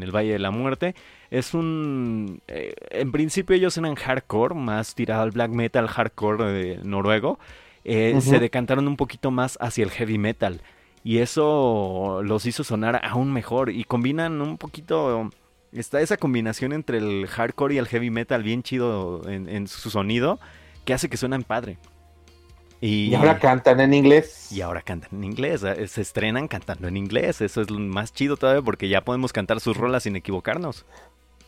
[0.01, 0.95] el Valle de la Muerte.
[1.33, 2.41] Es un...
[2.47, 7.41] Eh, en principio ellos eran hardcore, más tirado al black metal hardcore noruego.
[7.85, 10.61] Eh, se decantaron un poquito más hacia el heavy metal.
[11.05, 13.71] Y eso los hizo sonar aún mejor.
[13.71, 15.31] Y combinan un poquito
[15.73, 20.39] está esa combinación entre el hardcore y el heavy metal bien chido en, su sonido
[20.85, 21.79] que hace que suenan padre.
[22.81, 24.53] Y, ahora cantan en inglés.
[24.53, 25.63] Y ahora cantan en inglés.
[25.63, 27.41] Eh, se estrenan cantando en inglés.
[27.41, 30.85] Eso es lo más chido todavía porque ya podemos cantar sus rolas sin equivocarnos.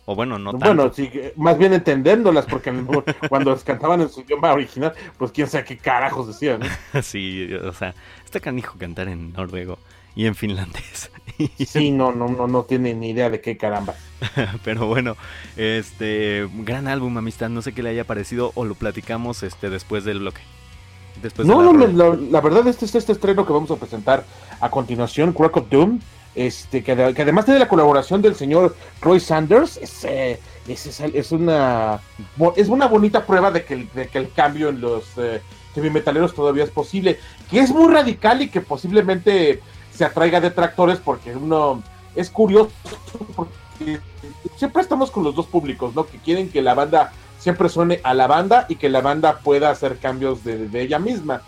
[0.07, 0.67] O bueno, no tanto.
[0.67, 2.73] Bueno, sí, más bien entendiéndolas, porque
[3.29, 6.61] cuando las cantaban en su idioma original, pues quién sabe qué carajos decían.
[7.03, 7.95] sí, o sea,
[8.25, 9.79] está canijo cantar en noruego
[10.15, 11.11] y en finlandés.
[11.67, 13.95] sí, no, no, no, no tiene ni idea de qué caramba.
[14.65, 15.17] Pero bueno,
[15.57, 17.49] este gran álbum, amistad.
[17.49, 20.41] No sé qué le haya parecido o lo platicamos este después del bloque.
[21.21, 24.25] Después no, no, la, verdad este es este estreno que vamos a presentar
[24.61, 25.99] a continuación, Crack of Doom,
[26.37, 32.01] este que, además tiene la colaboración del señor Roy Sanders, es, eh, es, una
[32.57, 35.41] es una bonita prueba de que de que el cambio en los eh,
[35.75, 37.19] heavy metaleros todavía es posible,
[37.51, 39.61] que es muy radical y que posiblemente
[39.93, 41.83] se atraiga detractores porque uno
[42.15, 42.71] es curioso
[43.35, 44.01] porque
[44.57, 46.07] siempre estamos con los dos públicos, ¿no?
[46.07, 47.13] Que quieren que la banda
[47.47, 51.43] siempre suene a la banda y que la banda pueda hacer cambios de, ella misma.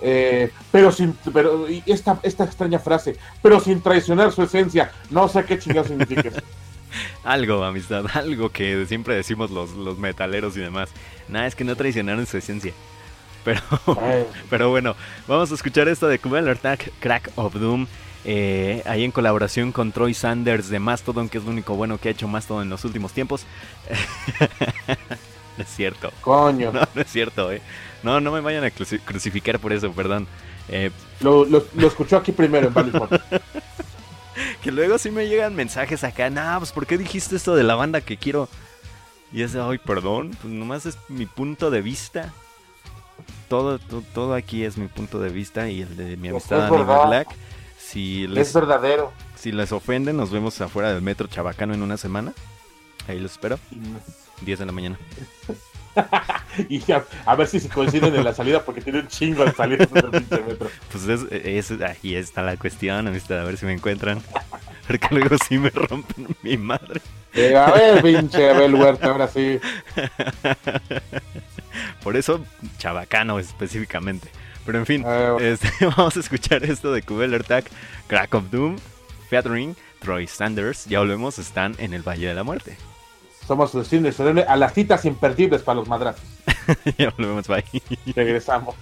[0.00, 5.44] Eh, pero sin, pero esta, esta extraña frase, pero sin traicionar su esencia, no sé
[5.44, 6.30] qué chingada significa
[7.24, 10.88] algo, amistad, algo que siempre decimos los, los metaleros y demás.
[11.28, 12.72] Nada, es que no traicionaron su esencia.
[13.44, 13.60] Pero,
[14.48, 14.96] pero bueno,
[15.28, 17.86] vamos a escuchar esto de Cruel Attack Crack of Doom.
[18.24, 22.08] Eh, ahí en colaboración con Troy Sanders de Mastodon, que es lo único bueno que
[22.08, 23.44] ha hecho Mastodon en los últimos tiempos.
[25.58, 26.12] no es cierto.
[26.20, 26.72] Coño.
[26.72, 27.62] No, no es cierto, eh.
[28.02, 30.26] No, no me vayan a crucificar por eso, perdón.
[30.68, 30.90] Eh,
[31.20, 32.74] lo, lo, escuchó aquí primero en
[34.62, 37.74] que luego sí me llegan mensajes acá, nah, pues ¿por qué dijiste esto de la
[37.74, 38.48] banda que quiero?
[39.30, 42.32] Y es ay, perdón, pues nomás es mi punto de vista
[43.48, 47.28] todo, todo, aquí es mi punto de vista y el de mi amistad Animal Black.
[47.78, 49.12] Si les, es verdadero.
[49.36, 52.32] Si les ofenden, nos vemos afuera del metro Chabacano en una semana.
[53.06, 53.58] Ahí los espero.
[54.44, 54.98] 10 de la mañana.
[56.68, 59.90] y a, ver si se coinciden en la salida porque tiene un chingo de salidas
[59.92, 60.70] del pinche metro.
[60.90, 64.22] Pues es, ahí está la cuestión, amistad, a ver si me encuentran.
[64.86, 67.00] Porque luego sí me rompen mi madre.
[67.56, 69.58] A ver, pinche Abel Huerta, ahora sí.
[72.02, 72.44] Por eso,
[72.78, 74.28] chabacano específicamente.
[74.66, 75.04] Pero en fin,
[75.40, 77.64] este, vamos a escuchar esto de Kubeler Tag,
[78.06, 78.76] Crack of Doom,
[79.28, 80.86] featuring Troy Sanders.
[80.86, 82.76] Ya volvemos, están en el Valle de la Muerte.
[83.46, 86.24] Somos los cines a las citas imperdibles para los madrazos.
[86.98, 87.64] ya volvemos, bye.
[88.14, 88.74] Regresamos.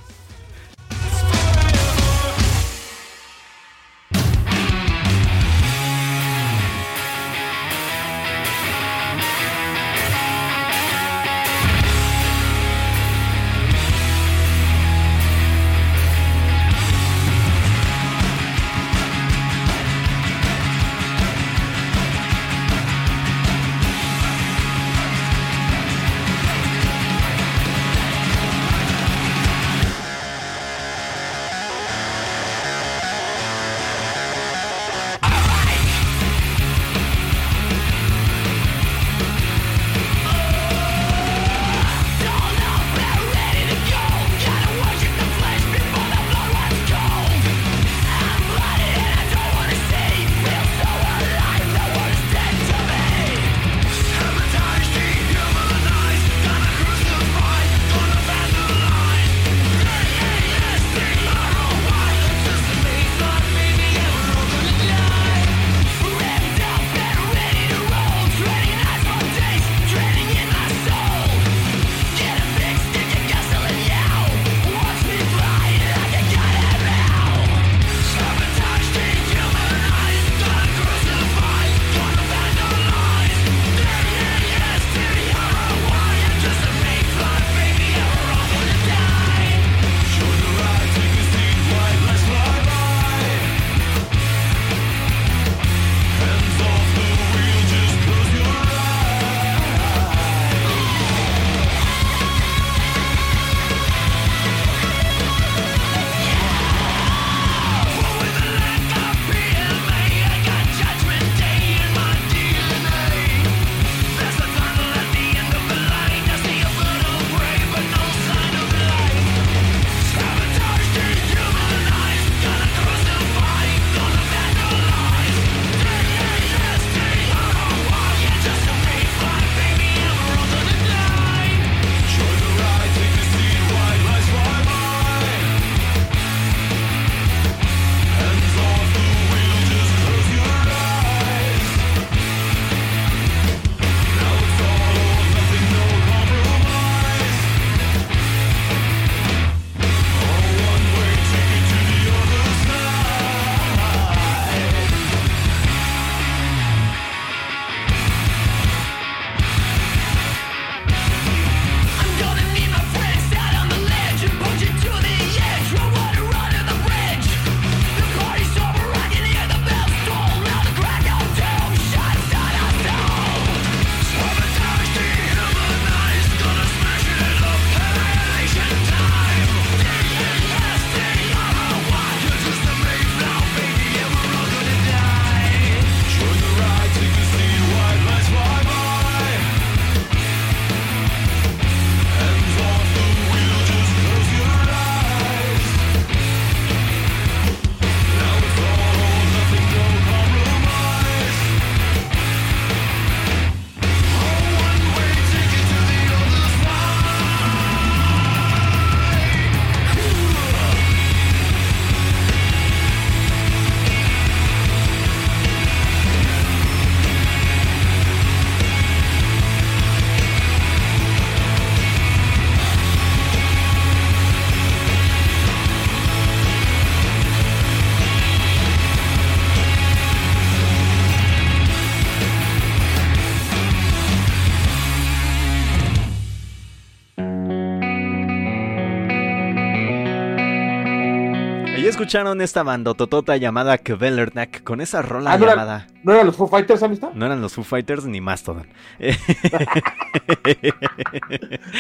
[242.03, 245.77] Escucharon esta bandototota llamada Kvelernak con esa rola Ah, ¿no, llamada.
[245.87, 247.11] eran, ¿No eran los Foo Fighters, amistad?
[247.15, 248.67] No eran los Foo Fighters ni Mastodon.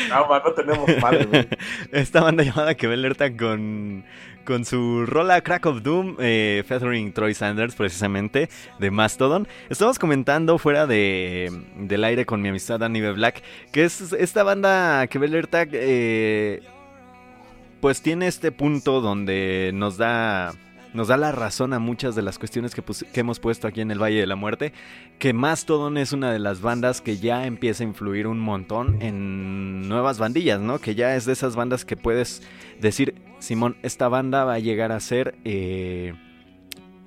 [0.09, 1.49] No, man, no tenemos madre, güey.
[1.93, 4.05] Esta banda llamada Kvelernak con,
[4.45, 8.49] con su rola Crack of Doom, eh, featuring Troy Sanders, precisamente,
[8.79, 9.47] de Mastodon.
[9.69, 13.13] Estamos comentando fuera de, del aire con mi amistad Danny B.
[13.13, 13.43] Black,
[13.73, 16.63] que es esta banda Kvelertak, eh,
[17.83, 20.53] pues tiene este punto donde nos da
[20.95, 22.83] nos da la razón a muchas de las cuestiones que,
[23.19, 24.73] hemos puesto aquí en el Valle de la Muerte,
[25.19, 29.89] que Mastodon es una de las bandas que ya empieza a influir un montón en
[29.89, 30.79] nuevas bandillas, ¿no?
[30.79, 32.43] Que ya es de esas bandas que puedes
[32.81, 36.15] decir, Simón, esta banda va a llegar a ser eh,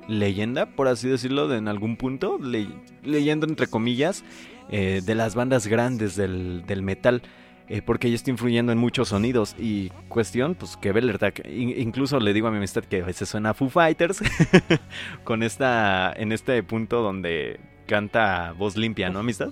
[0.10, 2.68] leyenda, por así decirlo, de en algún punto, le-
[3.04, 4.26] leyendo entre comillas,
[4.70, 7.22] eh, de las bandas grandes del metal.
[7.86, 12.34] Porque ella está influyendo en muchos sonidos y cuestión, pues que Bellertag, in- incluso le
[12.34, 14.22] digo a mi amistad que a veces suena a Foo Fighters
[15.24, 19.50] con esta, en este punto donde canta voz limpia, ¿no, amistad?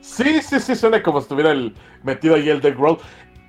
[0.00, 2.98] Sí, sí, sí, suena como si estuviera el, metido ahí el Deck Roll.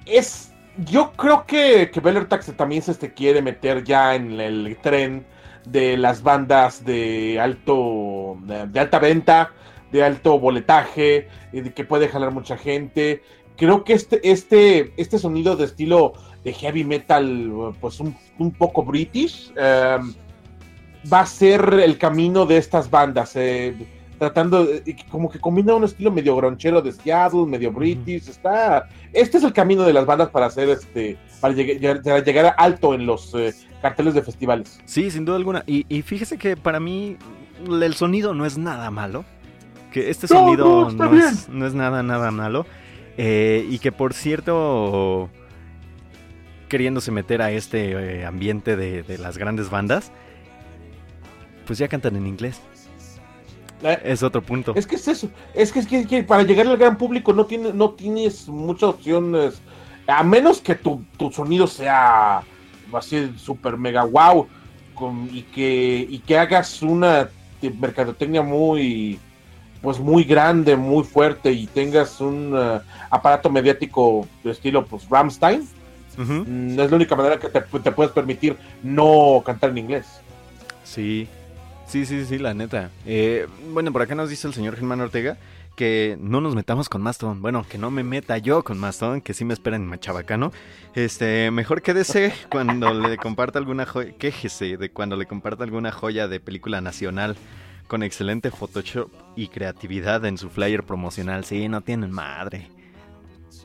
[0.06, 0.54] Es.
[0.78, 5.26] Yo creo que, que Beller Taxi también se este, quiere meter ya en el tren
[5.66, 8.38] de las bandas de alto.
[8.44, 9.54] de, alta venta,
[9.92, 13.24] de alto boletaje, de que puede jalar mucha gente.
[13.58, 18.84] Creo que este, este, este sonido de estilo de heavy metal, pues un, un poco
[18.84, 19.98] british, eh,
[21.12, 23.32] va a ser el camino de estas bandas.
[23.36, 23.76] eh,
[24.20, 29.38] tratando, de- como que combina un estilo medio gronchero de Seattle, medio british, está, este
[29.38, 33.06] es el camino de las bandas para hacer este, para llegar, para llegar alto en
[33.06, 34.80] los eh, carteles de festivales.
[34.86, 35.64] Sí, sin duda alguna.
[35.68, 37.16] Y, y fíjese que para mí
[37.70, 39.24] el sonido no es nada malo.
[39.92, 42.66] Que este No, sonido no, no, es, no es nada, nada malo.
[43.18, 45.30] Eh, y que por cierto,
[46.70, 50.12] queriéndose meter a este eh, ambiente de, de las grandes bandas,
[51.66, 52.62] pues ya cantan en inglés.
[53.84, 54.74] Eh, Es otro punto.
[54.76, 57.46] Es que es eso, es que, es que, que para llegar al gran público no,
[57.46, 59.62] tiene, no tienes muchas opciones,
[60.08, 62.42] a menos que tu, tu sonido sea
[62.94, 64.48] así super mega wow
[64.96, 67.30] con- y, que, y que hagas una
[67.62, 69.20] te- mercadotecnia muy
[69.82, 75.62] pues muy grande, muy fuerte y tengas un eh, aparato mediático de estilo pues Ramstein,
[76.18, 76.46] Ujú.
[76.48, 80.06] mm, es la única manera que te, te puedes permitir no cantar en inglés.
[80.84, 81.28] Sí,
[81.86, 82.90] sí, sí, sí, la neta.
[83.06, 85.38] Eh, bueno, por acá nos dice el señor Germán Ortega
[85.78, 87.40] que no nos metamos con Mastodon.
[87.40, 90.52] Bueno, que no me meta yo con Mastodon, que sí me esperen en Machabacano.
[90.96, 96.28] Este, mejor quédese cuando le comparta alguna joya, quéjese de cuando le comparta alguna joya
[96.28, 97.38] de película nacional
[97.88, 101.46] con excelente Photoshop y creatividad en su flyer promocional.
[101.46, 102.70] Sí, no tienen madre.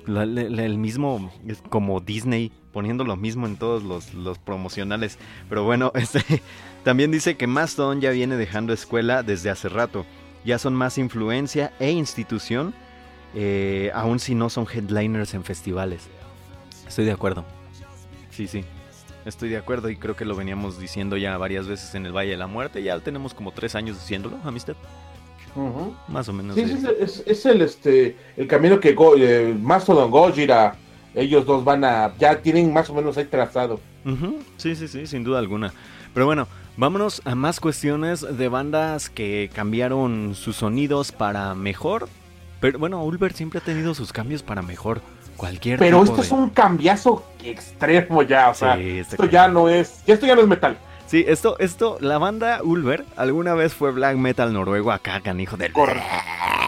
[0.07, 4.39] La- la- la- el mismo, es como Disney, poniendo lo mismo en todos los, los
[4.39, 5.18] promocionales.
[5.49, 6.43] Pero bueno, este,
[6.85, 10.05] también dice que Mastodon ya viene dejando escuela desde hace rato.
[10.45, 12.75] Ya son más influencia e institución,
[13.35, 16.09] eh, aun si no son headliners en festivales.
[16.87, 17.45] Estoy de acuerdo.
[18.31, 18.64] Sí, sí.
[19.25, 22.33] Estoy de acuerdo y creo que lo veníamos diciendo ya varias veces en el Valle
[22.33, 22.83] de la Muerte.
[22.83, 24.75] Ya tenemos como tres años diciéndolo, amistad.
[26.09, 26.55] Más o menos.
[26.57, 26.62] Sí,
[26.99, 30.77] es, es el este el camino que Go, eh, Mastodon Gojira,
[31.14, 33.79] ellos dos van a, ya tienen más o menos ahí trazado.
[34.57, 35.73] Sí, sí, sí, sin duda alguna.
[36.14, 42.09] Pero bueno, vámonos a más cuestiones de bandas que cambiaron sus sonidos para mejor.
[42.61, 45.01] Pero bueno, Ulver siempre ha tenido sus cambios para mejor.
[45.43, 49.49] Cualquier Pero esto es de- un cambiazo extremo ya, o sea, Sí, está esto ya
[49.49, 50.78] no es, esto ya no es metal.
[51.09, 55.72] Sí, esto, esto, la banda Ulver alguna vez fue black metal noruego acá, canijo del...
[55.72, 56.05] Correcto.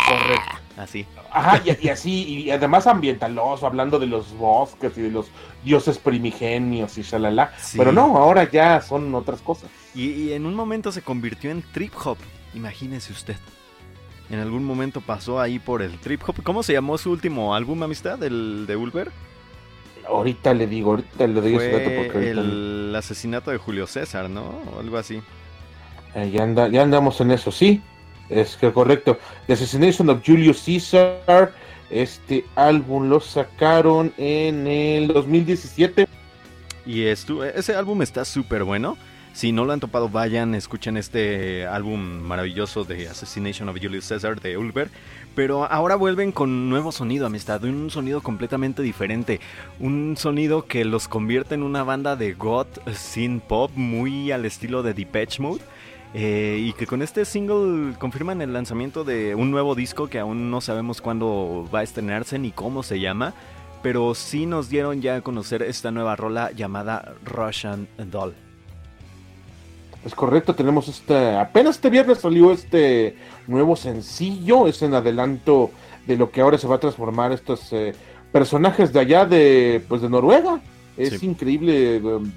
[0.08, 0.56] Correcto.
[0.76, 1.06] Así.
[1.30, 5.28] Ajá, y, y así, y además ambientaloso, hablando de los bosques y de los
[5.62, 7.52] dioses primigenios y shalala.
[7.60, 7.78] Sí.
[7.78, 9.70] Pero no, ahora ya son otras cosas.
[9.94, 12.18] Y, y en un momento se convirtió en trip hop.
[12.54, 13.36] Imagínese usted.
[14.30, 16.42] En algún momento pasó ahí por el trip hop.
[16.42, 18.22] ¿Cómo se llamó su último álbum, amistad?
[18.22, 19.10] ¿El de Ulver?
[20.08, 24.28] Ahorita le digo, ahorita le doy ese dato porque ahorita el asesinato de Julio César,
[24.28, 24.42] ¿no?
[24.74, 25.22] O algo así.
[26.14, 27.82] Eh, ya, anda, ya andamos en eso, sí.
[28.28, 29.18] Es que correcto.
[29.46, 31.52] The Assassination of Julius Caesar.
[31.90, 36.06] Este álbum lo sacaron en el 2017.
[36.86, 38.96] Y estu- ese álbum está súper bueno.
[39.34, 44.40] Si no lo han topado, vayan, escuchen este álbum maravilloso de Assassination of Julius Caesar
[44.40, 44.90] de Ulver.
[45.34, 49.40] Pero ahora vuelven con nuevo sonido, amistad, un sonido completamente diferente.
[49.80, 54.84] Un sonido que los convierte en una banda de goth, sin pop, muy al estilo
[54.84, 55.62] de Depeche Mode.
[56.14, 60.48] Eh, y que con este single confirman el lanzamiento de un nuevo disco que aún
[60.48, 63.34] no sabemos cuándo va a estrenarse ni cómo se llama.
[63.82, 68.43] pero sí nos dieron ya a conocer esta nueva rola llamada Russian Doll.
[70.04, 75.70] Es correcto, tenemos este, apenas este viernes salió este nuevo sencillo, es en adelanto
[76.06, 77.94] de lo que ahora se va a transformar estos eh,
[78.30, 80.60] personajes de allá de, pues de Noruega.
[80.96, 82.30] Es increíble, um,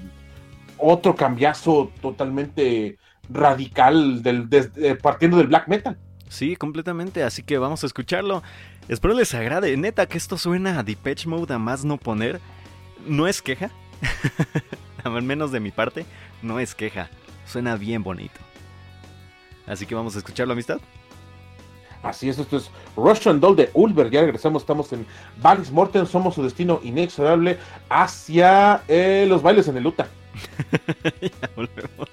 [0.78, 2.98] otro cambiazo totalmente
[3.28, 5.98] radical del, eh, partiendo del black metal.
[6.28, 8.42] Sí, completamente, así que vamos a escucharlo.
[8.88, 9.76] Espero les agrade.
[9.76, 12.40] Neta, que esto suena a Depeche Mode a más no poner.
[13.06, 13.70] No es queja,
[15.04, 16.06] al menos de mi parte,
[16.42, 17.10] no es queja.
[17.48, 18.38] Suena bien bonito.
[19.66, 20.78] Así que vamos a escucharlo, amistad.
[22.02, 24.10] Así es, esto es Russian Doll de Ulver.
[24.10, 25.04] Ya regresamos, estamos en
[25.42, 26.06] Valis Morten.
[26.06, 30.06] Somos su destino inexorable hacia eh, los bailes en el Utah.
[31.20, 32.08] ya volvemos.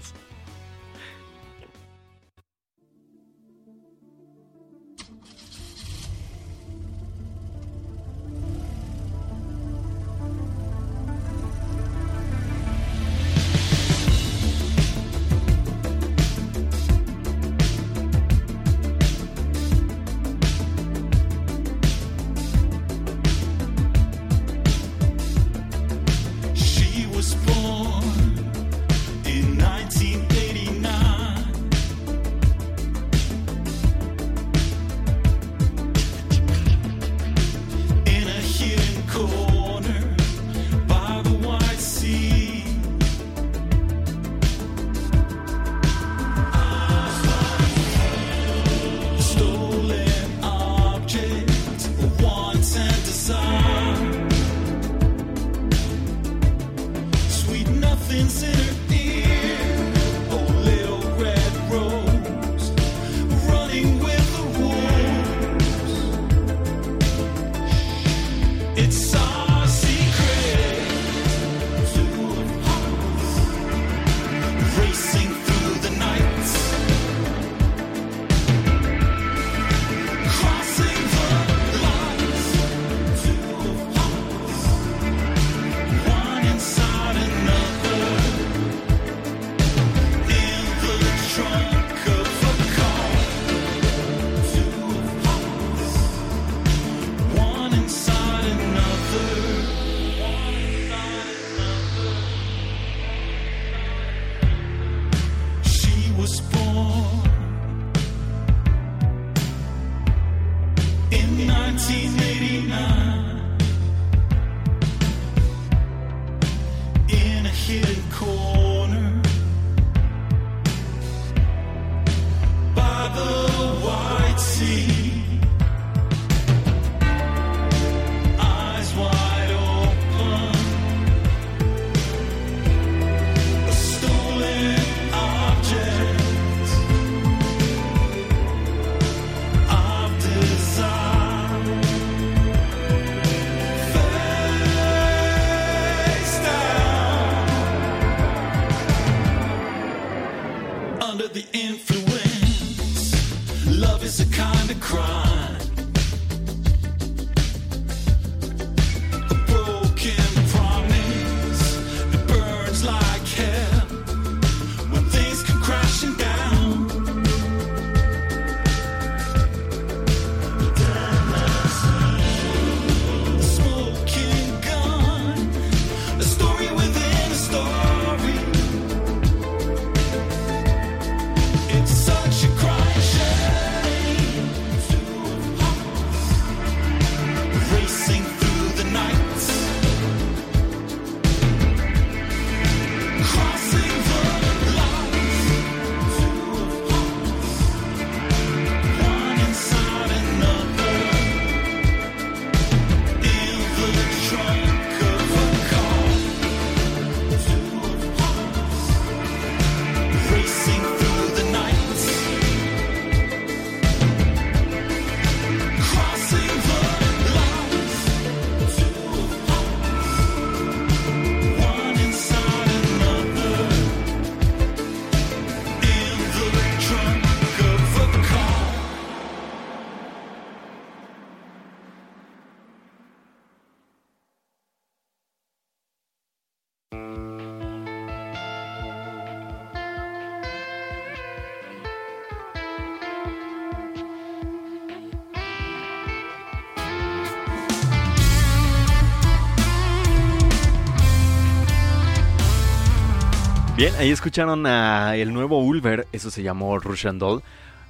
[253.76, 257.44] Bien, ahí escucharon a el nuevo Ulver, eso se llamó Russian Doll.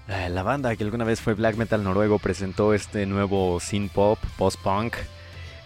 [0.08, 4.18] Eh, la banda que alguna vez fue black metal noruego presentó este nuevo synth pop,
[4.36, 4.96] post-punk,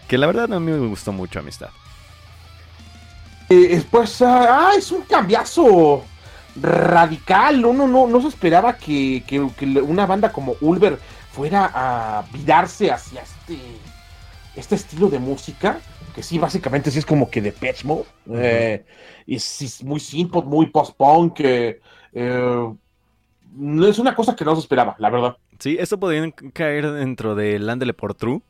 [0.08, 1.70] que la verdad a mí me gustó mucho, amistad.
[3.48, 6.04] Eh, pues, ah, es un cambiazo
[6.54, 7.64] radical.
[7.64, 10.98] Uno no, no se esperaba que, que, una banda como Ulver
[11.32, 13.58] fuera a virarse hacia este,
[14.54, 15.78] este estilo de música
[16.12, 17.54] que sí, básicamente sí es como que de
[17.84, 18.04] Mode.
[18.32, 18.84] Eh,
[19.26, 21.40] y es, muy simple, muy post-punk.
[21.40, 21.80] Eh,
[22.12, 25.36] es una cosa que no se esperaba, la verdad.
[25.58, 28.42] Sí, esto podría caer dentro de Landele por True.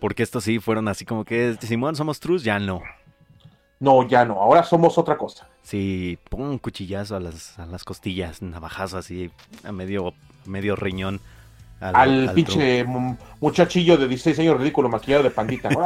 [0.00, 2.80] Porque estos sí fueron así como que, Simón, somos True, ya no.
[3.80, 5.48] No, ya no, ahora somos otra cosa.
[5.62, 9.30] Sí, pon un cuchillazo a las, a las costillas, navajazo así,
[9.64, 10.12] a medio,
[10.46, 11.20] medio riñón.
[11.80, 12.84] Al, pinche
[13.40, 15.70] muchachillo de 16 años ridículo maquillado de pandita.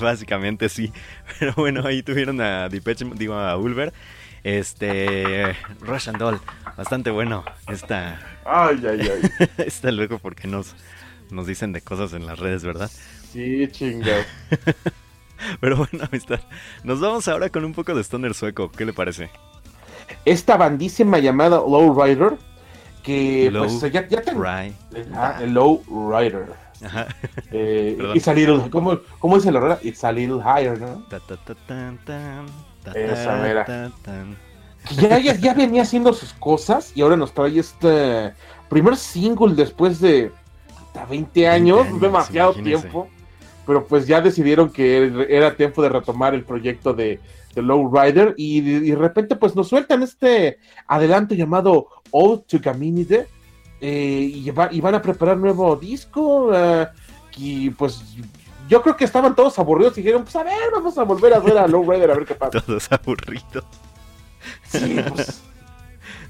[0.00, 0.92] Básicamente sí.
[1.38, 3.92] Pero bueno, ahí tuvieron a Depeche, digo a Ulver.
[4.42, 5.54] Este.
[5.80, 6.40] Russian Doll.
[6.76, 7.44] Bastante bueno.
[7.68, 8.20] Está.
[8.44, 9.48] Ay, ay, ay.
[9.66, 10.74] Está luego porque nos,
[11.30, 12.90] nos dicen de cosas en las redes, ¿verdad?
[13.32, 14.22] Sí, chingado.
[15.60, 16.40] Pero bueno, amistad.
[16.84, 18.70] Nos vamos ahora con un poco de Stoner sueco.
[18.70, 19.30] ¿Qué le parece?
[20.24, 21.94] Esta bandísima llamada Low
[23.02, 24.44] Que pues ya, ya tengo
[25.40, 26.46] el Low Rider.
[26.84, 27.08] Ajá.
[27.50, 29.78] Eh, it's a little, ¿cómo, ¿cómo dice la rueda?
[29.82, 31.04] It's a little higher, ¿no?
[32.94, 33.92] Esa mera.
[34.96, 38.34] Ya, ya, ya, venía haciendo sus cosas y ahora nos trae este
[38.68, 40.32] primer single después de
[41.08, 43.08] 20 años, demasiado tiempo.
[43.64, 47.20] Pero pues ya decidieron que era tiempo de retomar el proyecto de,
[47.54, 53.26] de Low Rider y de, repente pues nos sueltan este adelanto llamado Old to Caminide
[53.80, 56.86] eh, y, van a preparar nuevo disco eh,
[57.36, 58.02] y pues
[58.68, 61.40] yo creo que estaban todos aburridos y dijeron pues a ver vamos a volver a
[61.40, 62.60] ver a Low Rider a ver qué pasa.
[62.66, 63.64] Todos aburridos.
[64.68, 65.42] Sí, pues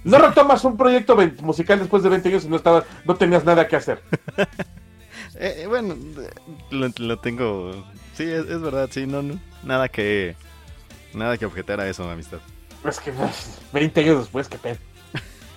[0.05, 3.69] no retomas un proyecto musical después de 20 años y no, estaba, no tenías nada
[3.69, 4.03] que hacer.
[5.37, 5.97] Eh, bueno,
[6.71, 7.73] lo, tengo.
[8.15, 10.37] Sí, es, es, verdad, sí, no, no, nada que
[11.15, 12.39] Nada que objetar a eso, amistad.
[12.85, 13.13] Es que
[13.73, 14.77] 20 años después, qué pedo.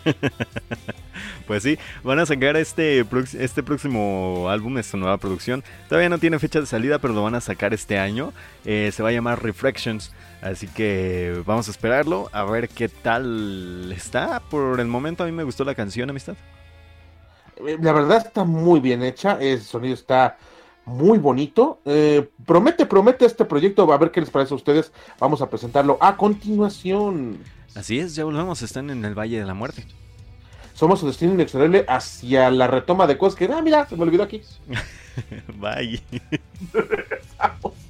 [1.47, 3.05] pues sí, van a sacar este,
[3.39, 5.63] este próximo álbum, esta nueva producción.
[5.89, 8.33] Todavía no tiene fecha de salida, pero lo van a sacar este año.
[8.65, 10.11] Eh, se va a llamar Reflections.
[10.41, 14.41] Así que vamos a esperarlo, a ver qué tal está.
[14.41, 16.35] Por el momento a mí me gustó la canción, amistad.
[17.65, 20.37] Eh, la verdad está muy bien hecha, el sonido está
[20.85, 21.79] muy bonito.
[21.85, 23.91] Eh, promete, promete este proyecto.
[23.91, 24.91] A ver qué les parece a ustedes.
[25.19, 27.39] Vamos a presentarlo a continuación.
[27.75, 28.61] Así es, ya volvemos.
[28.61, 29.85] Están en el Valle de la Muerte.
[30.73, 33.45] Somos su destino inexorable hacia la retoma de cosas que.
[33.45, 34.41] Ah, mira, se me olvidó aquí.
[35.59, 36.01] Bye.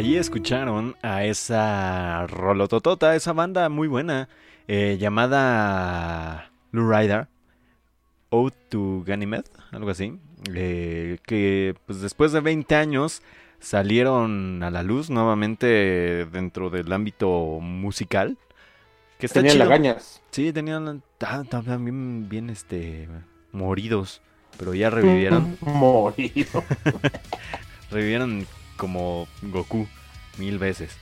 [0.00, 4.30] Allí escucharon a esa rolototota, esa banda muy buena
[4.66, 7.28] eh, llamada Lou Rider,
[8.30, 10.18] Ode to Ganymede, algo así,
[10.54, 13.20] eh, que pues después de 20 años
[13.58, 18.38] salieron a la luz nuevamente dentro del ámbito musical.
[19.18, 20.22] Que está tenían lagañas.
[20.30, 23.06] Sí, tenían también bien, bien este,
[23.52, 24.22] moridos,
[24.56, 25.58] pero ya revivieron.
[25.60, 26.64] Moridos.
[27.90, 28.46] revivieron
[28.80, 29.86] como Goku
[30.38, 30.92] mil veces.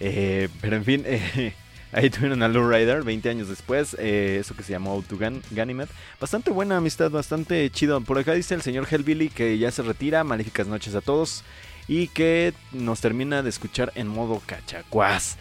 [0.00, 1.54] Eh, pero en fin, eh,
[1.92, 5.88] ahí tuvieron a Low Rider 20 años después, eh, eso que se llamó Autogan Ganymed.
[6.20, 8.02] Bastante buena amistad, bastante chido.
[8.02, 10.24] Por acá dice el señor Hellbilly que ya se retira.
[10.24, 11.42] Maléficas noches a todos.
[11.88, 15.38] Y que nos termina de escuchar en modo cachacuás.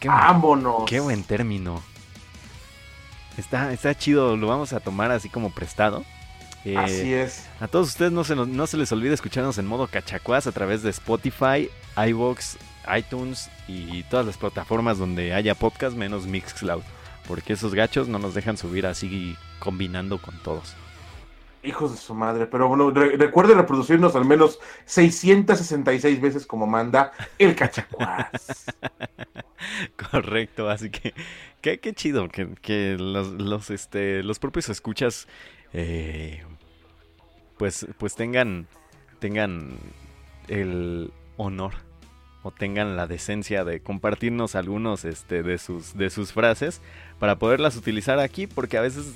[0.00, 0.84] Qué Vámonos.
[0.86, 1.82] qué buen término.
[3.36, 6.04] Está, está chido, lo vamos a tomar así como prestado.
[6.66, 7.48] Eh, Así es.
[7.60, 10.82] A todos ustedes no se, no se les olvide escucharnos en modo cachacuás a través
[10.82, 12.56] de Spotify, iVoox,
[12.98, 16.82] iTunes y todas las plataformas donde haya podcast menos Mixcloud.
[17.28, 20.74] Porque esos gachos no nos dejan subir así combinando con todos.
[21.62, 27.54] Hijos de su madre, pero bueno, recuerde reproducirnos al menos 666 veces como manda el
[27.54, 28.66] cachacuás.
[30.10, 31.14] Correcto, así que
[31.60, 35.26] qué, chido que, los, los, este, los propios escuchas
[35.72, 36.42] eh,
[37.58, 38.66] pues, pues tengan,
[39.18, 39.78] tengan
[40.48, 41.72] el honor
[42.42, 46.80] o tengan la decencia de compartirnos algunos este, de, sus, de sus frases
[47.18, 49.06] para poderlas utilizar aquí, porque a veces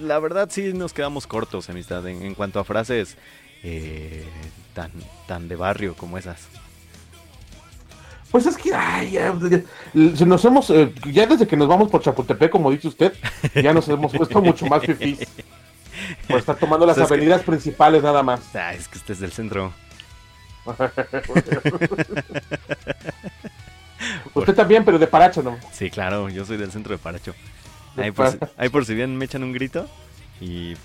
[0.00, 3.16] la verdad sí nos quedamos cortos, amistad, en, cuanto a frases
[3.62, 4.24] eh,
[4.74, 4.90] tan,
[5.26, 6.48] tan de barrio como esas.
[8.30, 9.34] Pues es que, ay, ya,
[9.94, 13.12] nos hemos, eh, ya desde que nos vamos por Chapultepec, como dice usted,
[13.54, 15.20] ya nos hemos puesto mucho más fifís.
[16.28, 18.54] Por estar tomando las avenidas principales nada más.
[18.54, 19.72] Ah, es que este es del centro.
[24.34, 25.58] Usted también, pero de Paracho, ¿no?
[25.72, 27.34] Sí, claro, yo soy del centro de Paracho.
[27.96, 28.38] Ahí por, si,
[28.68, 29.88] por si bien me echan un grito
[30.40, 30.76] y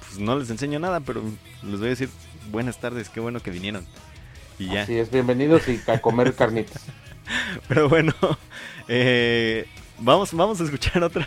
[0.00, 1.22] pues no les enseño nada, pero
[1.62, 2.08] les voy a decir
[2.50, 3.86] buenas tardes, qué bueno que vinieron.
[4.58, 4.82] Y ya.
[4.82, 6.82] Así es, bienvenidos y a comer carnitas.
[7.68, 8.14] Pero bueno,
[8.88, 9.66] eh,
[9.98, 11.26] vamos, vamos a escuchar otra,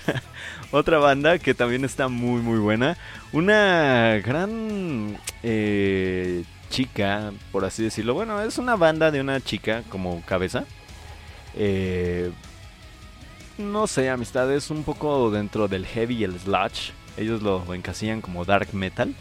[0.71, 2.97] otra banda que también está muy, muy buena.
[3.33, 8.13] Una gran eh, chica, por así decirlo.
[8.13, 10.65] Bueno, es una banda de una chica como cabeza.
[11.55, 12.31] Eh,
[13.57, 16.93] no sé, amistades, un poco dentro del heavy y el sludge.
[17.17, 19.13] Ellos lo encasillan como dark metal.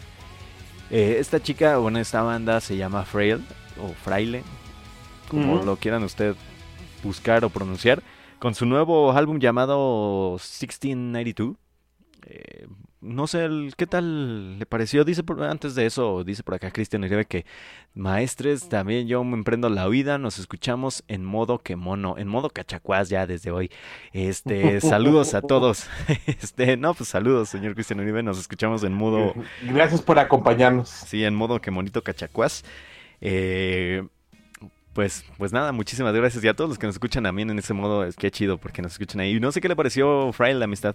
[0.89, 3.43] Eh, esta chica, bueno, esta banda se llama Frail
[3.81, 4.43] o Fraile,
[5.27, 6.35] como lo quieran usted
[7.03, 8.01] buscar o pronunciar
[8.39, 11.55] con su nuevo álbum llamado 1692.
[12.25, 12.67] Eh,
[13.01, 15.05] no sé qué tal le pareció.
[15.05, 17.45] Dice por, antes de eso, dice por acá Cristian Uribe que
[17.93, 20.17] maestres, también yo me emprendo la huida.
[20.17, 23.71] Nos escuchamos en modo que mono, en modo cachacuás ya desde hoy.
[24.11, 25.87] Este, saludos a todos.
[26.25, 28.21] Este, no, pues saludos, señor Cristian Uribe.
[28.23, 29.33] Nos escuchamos en modo.
[29.63, 30.89] Gracias por acompañarnos.
[30.89, 32.63] Sí, en modo que monito cachacuás.
[33.21, 34.03] Eh,
[34.99, 36.43] pues, pues nada, muchísimas gracias.
[36.43, 38.81] Y a todos los que nos escuchan también en ese modo, es que chido porque
[38.81, 39.39] nos escuchan ahí.
[39.39, 40.93] No sé qué le pareció Frail la amistad.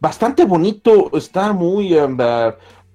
[0.00, 1.96] Bastante bonito, está muy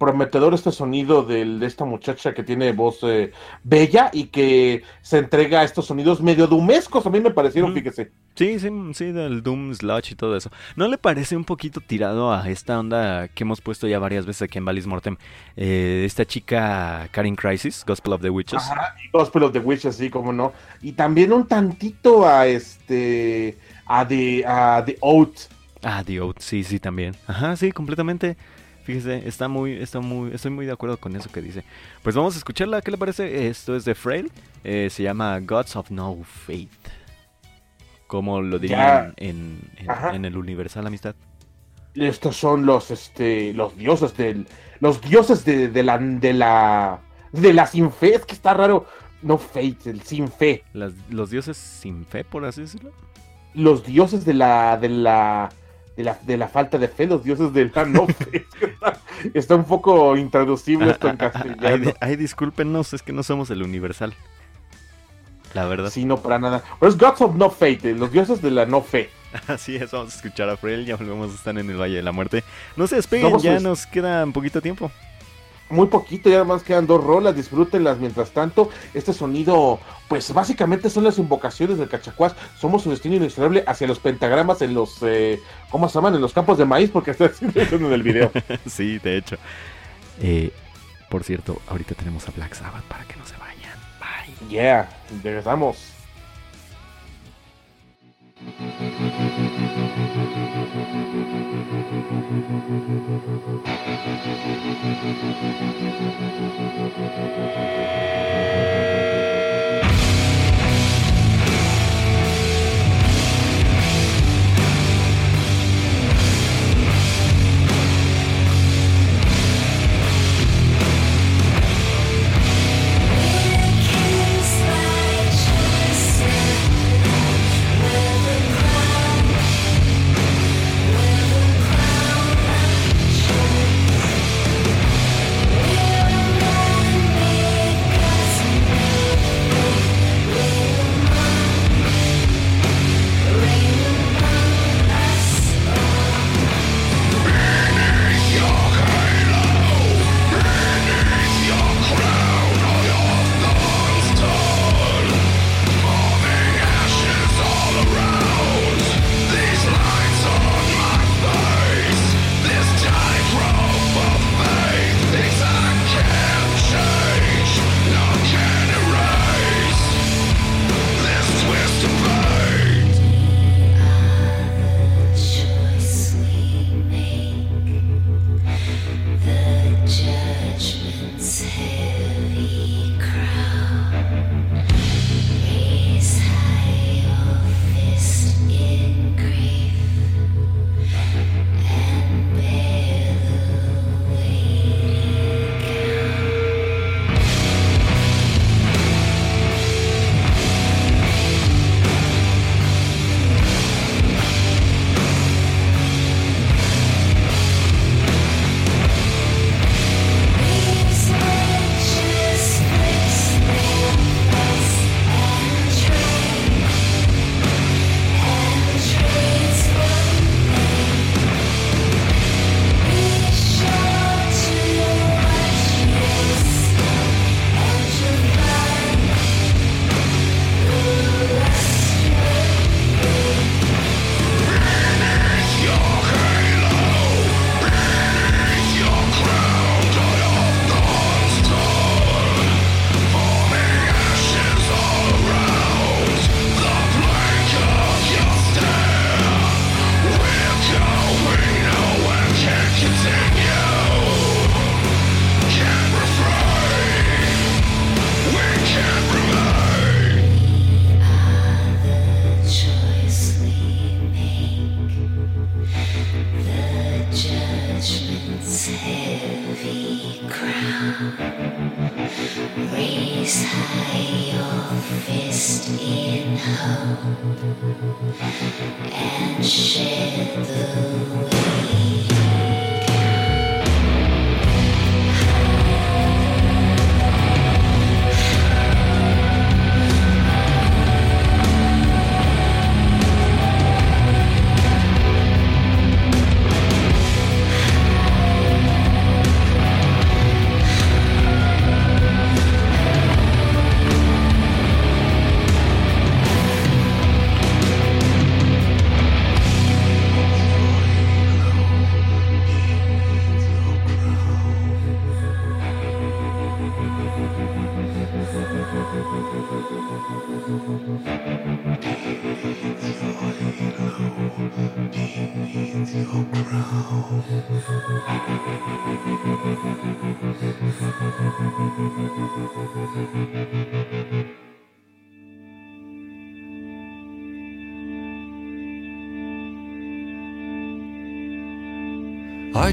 [0.01, 3.31] prometedor este sonido de esta muchacha que tiene voz eh,
[3.63, 8.11] bella y que se entrega a estos sonidos medio dumescos, a mí me parecieron, fíjese.
[8.33, 10.49] Sí, sí, sí, del Doom, Sludge y todo eso.
[10.75, 14.41] ¿No le parece un poquito tirado a esta onda que hemos puesto ya varias veces
[14.41, 15.17] aquí en Valis Mortem?
[15.55, 18.57] Eh, esta chica Karin Crisis, Gospel of the Witches.
[18.57, 20.51] Ajá, Gospel of the Witches, sí, como no.
[20.81, 25.41] Y también un tantito a este, a The, a the Oath.
[25.83, 27.15] Ah, The Oath, sí, sí, también.
[27.27, 28.35] Ajá, sí, completamente.
[28.83, 31.63] Fíjese, está muy, está muy, estoy muy de acuerdo con eso que dice.
[32.01, 33.47] Pues vamos a escucharla, ¿qué le parece?
[33.47, 34.31] Esto es de Frail,
[34.63, 36.69] eh, se llama Gods of No Faith.
[38.07, 41.15] Como lo dirían en, en, el Universal Amistad.
[41.95, 44.47] Estos son los, este, los dioses del,
[44.79, 46.99] los dioses de, de la, de la,
[47.31, 48.85] de la sin fe, es que está raro.
[49.21, 50.63] No faith, el sin fe.
[50.73, 52.91] los dioses sin fe, por así decirlo.
[53.53, 55.49] Los dioses de la, de la,
[55.95, 58.45] de la, de la falta de fe, los dioses de la no fe.
[59.33, 61.93] Está un poco intraducible esto en castellano.
[61.99, 64.13] Ay, discúlpenos, es que no somos el universal.
[65.53, 65.89] La verdad.
[65.89, 66.63] Sí, no para nada.
[66.79, 69.09] Pero es Gods of No Faith, eh, los dioses de la no fe.
[69.47, 72.03] Así es, vamos a escuchar a Frel, ya volvemos a estar en el Valle de
[72.03, 72.43] la Muerte.
[72.77, 74.91] No se despeguen, ya nos queda un poquito tiempo
[75.71, 78.69] muy poquito, ya más quedan dos rolas, disfrútenlas mientras tanto.
[78.93, 82.35] Este sonido, pues básicamente son las invocaciones del cachacuás.
[82.59, 85.39] Somos un destino inexorable hacia los pentagramas en los, eh,
[85.69, 86.15] ¿cómo se llaman?
[86.15, 88.31] En los campos de maíz, porque está haciendo en el video.
[88.67, 89.37] sí, de hecho.
[90.21, 90.51] Eh,
[91.09, 93.51] por cierto, ahorita tenemos a Black Sabbath para que no se vayan.
[94.49, 94.89] Yeah,
[95.23, 95.77] regresamos.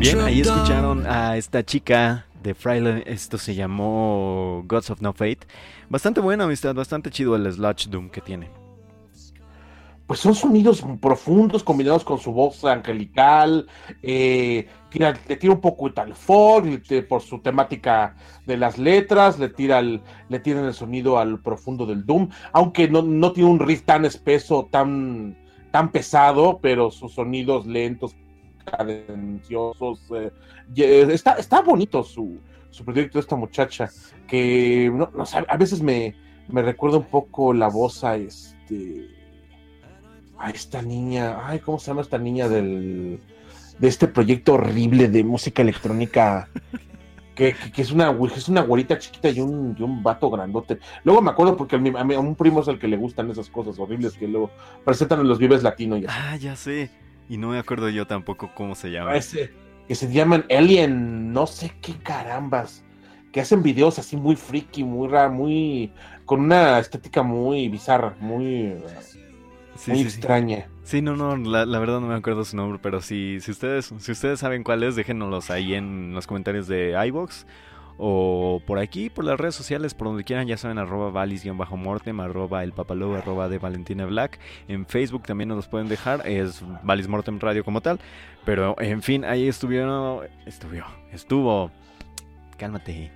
[0.00, 5.40] Bien, ahí escucharon a esta chica de Fraile, esto se llamó Gods of No Fate.
[5.88, 8.48] Bastante buena amistad, bastante chido el Sludge Doom que tiene.
[10.06, 13.66] Pues son sonidos profundos combinados con su voz angelical,
[14.02, 14.68] eh,
[15.28, 18.14] le tira un poco tal folk por su temática
[18.46, 22.88] de las letras, le tira el, le tiran el sonido al profundo del Doom, aunque
[22.88, 25.36] no, no tiene un riff tan espeso, tan,
[25.72, 28.14] tan pesado, pero sus sonidos lentos,
[28.70, 30.00] cadenciosos.
[30.10, 32.38] Eh, está, está bonito su,
[32.70, 33.90] su proyecto de esta muchacha,
[34.26, 35.10] que no,
[35.48, 36.14] a veces me,
[36.48, 39.08] me recuerda un poco la voz a este
[40.40, 43.20] a esta niña, ay, ¿cómo se llama esta niña del
[43.78, 46.48] de este proyecto horrible de música electrónica
[47.38, 50.80] que, es una es una güerita chiquita y un, y un vato grandote.
[51.04, 53.48] Luego me acuerdo porque a, mi, a, un primo es el que le gustan esas
[53.48, 54.50] cosas horribles que luego
[54.84, 56.90] presentan en los Vives Latino y Ah, ya sé.
[57.28, 59.16] Y no me acuerdo yo tampoco cómo se llama.
[59.16, 59.52] Ese,
[59.86, 62.84] que se llaman Alien, no sé qué carambas.
[63.32, 65.92] Que hacen videos así muy freaky, muy raro, muy.
[66.24, 68.74] con una estética muy bizarra, muy.
[69.86, 70.68] muy extraña.
[70.82, 71.02] Sí.
[71.02, 74.40] no, no, la, verdad no me acuerdo su nombre, pero si, si, ustedes, si ustedes
[74.40, 77.46] saben cuál es, déjenoslos ahí en los comentarios de iBox
[77.98, 82.62] o por aquí, por las redes sociales, por donde quieran, ya saben, arroba valis-mortem, arroba
[82.62, 84.38] el papalobo, arroba de Valentina Black.
[84.68, 87.98] En Facebook también nos los pueden dejar, es Valis Mortem Radio como tal.
[88.44, 91.70] Pero en fin, ahí estuvieron, estuvo, estuvo,
[92.56, 93.10] cálmate.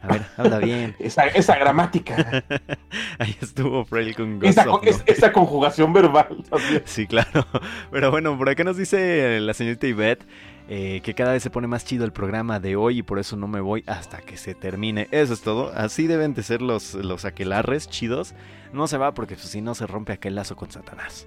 [0.00, 0.94] A ver, habla bien.
[0.98, 2.44] esa, esa gramática.
[3.18, 4.64] Ahí estuvo Frail con esa,
[5.06, 6.82] esa, conjugación verbal también.
[6.86, 7.46] Sí, claro.
[7.90, 10.24] Pero bueno, por acá nos dice la señorita Ivette
[10.68, 13.36] eh, que cada vez se pone más chido el programa de hoy y por eso
[13.36, 15.08] no me voy hasta que se termine.
[15.10, 15.72] Eso es todo.
[15.74, 18.34] Así deben de ser los, los aquelarres chidos.
[18.72, 21.26] No se va porque pues, si no se rompe aquel lazo con Satanás.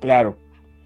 [0.00, 0.36] Claro.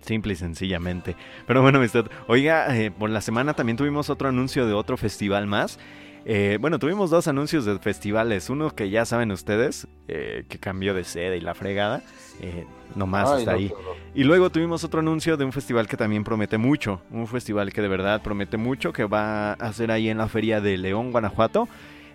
[0.02, 1.16] Simple y sencillamente.
[1.47, 2.06] Pero bueno, amistad.
[2.28, 5.80] Oiga, eh, por la semana también tuvimos otro anuncio de otro festival más.
[6.24, 8.50] Eh, bueno, tuvimos dos anuncios de festivales.
[8.50, 12.02] Uno que ya saben ustedes, que cambió de sede y la fregada.
[12.40, 12.64] Eh,
[12.94, 13.72] nomás está ahí.
[14.14, 17.00] Y luego tuvimos otro anuncio de un festival que también promete mucho.
[17.10, 20.60] Un festival que de verdad promete mucho, que va a ser ahí en la feria
[20.60, 21.68] de León, Guanajuato.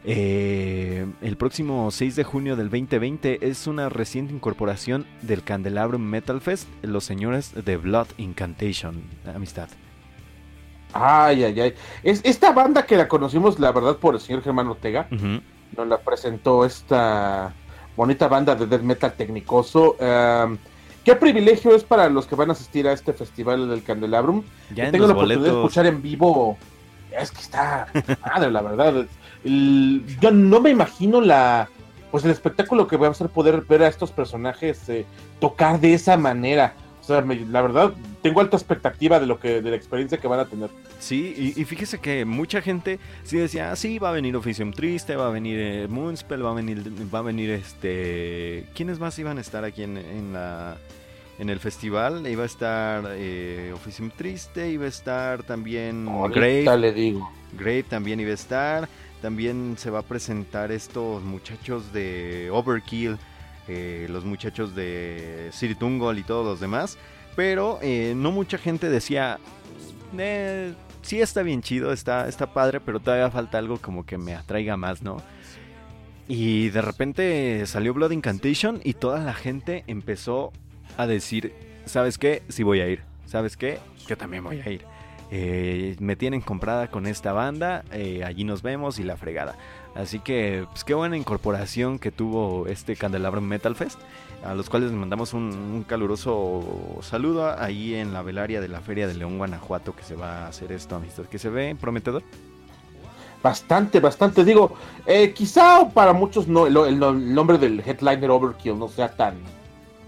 [0.05, 6.41] Eh, el próximo 6 de junio del 2020 es una reciente incorporación del Candelabrum Metal
[6.41, 9.01] Fest, los señores de Blood Incantation,
[9.33, 9.69] amistad.
[10.93, 11.73] Ay, ay, ay.
[12.03, 15.97] Es, esta banda que la conocimos, la verdad, por el señor Germán Ortega, nos la
[15.99, 17.53] presentó esta
[17.95, 19.95] bonita banda de death metal tecnicoso.
[19.99, 20.57] Em,
[21.03, 24.43] qué privilegio es para los que van a asistir a este festival del Candelabrum.
[24.73, 26.57] Ya tengo la oportunidad de escuchar en vivo.
[27.11, 27.87] Es que está
[28.25, 29.05] madre, la verdad.
[29.43, 31.69] yo no me imagino la
[32.13, 35.03] pues el espectáculo que va a poder ver a estos personajes eh,
[35.39, 36.75] tocar de esa manera.
[37.03, 40.39] O sea, la verdad, tengo alta expectativa de lo que, de la experiencia que van
[40.39, 40.69] a tener.
[40.99, 45.17] Sí, y, fíjese que mucha gente sí decía, ah, sí, va a venir Oficium Triste,
[45.17, 46.81] va a venir eh, Moonspell, va a venir,
[47.13, 48.67] va a venir este.
[48.73, 50.77] ¿Quiénes más iban a estar aquí en, la
[51.39, 52.25] en el festival?
[52.25, 56.77] Iba a estar eh, Oficium Triste, iba a estar también Grave.
[56.77, 57.29] le digo.
[57.51, 58.87] Grave también iba a estar.
[59.21, 63.17] También se va a presentar estos muchachos de Overkill.
[63.67, 66.97] Eh, los muchachos de City Tungol y todos los demás.
[67.35, 69.39] Pero eh, no mucha gente decía,
[70.17, 74.35] eh, sí está bien chido, está, está padre, pero todavía falta algo como que me
[74.35, 75.17] atraiga más, ¿no?
[76.27, 80.51] Y de repente salió Blood Incantation y toda la gente empezó
[80.97, 81.53] a decir,
[81.85, 82.43] ¿sabes qué?
[82.49, 83.01] Sí voy a ir.
[83.25, 83.79] ¿Sabes qué?
[84.07, 84.85] Yo también voy a ir.
[85.31, 87.83] Eh, me tienen comprada con esta banda,
[88.23, 89.55] allí nos vemos y la fregada.
[89.95, 93.99] Así que, pues qué buena incorporación que tuvo este Candelabro Metal Fest,
[94.43, 96.63] a los cuales les mandamos un, caluroso
[97.01, 100.47] saludo ahí en la velaria de la Feria de León, Guanajuato, que se va a
[100.47, 102.23] hacer esto, amistad, que se ve prometedor.
[103.43, 104.43] Bastante, bastante.
[104.43, 104.73] Digo,
[105.05, 109.35] eh, quizá para muchos no el, nombre del headliner Overkill no sea tan,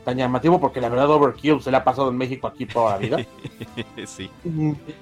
[0.04, 2.98] tan llamativo, porque la verdad Overkill se le ha pasado en México aquí toda la
[2.98, 3.18] vida.
[4.08, 4.32] sí.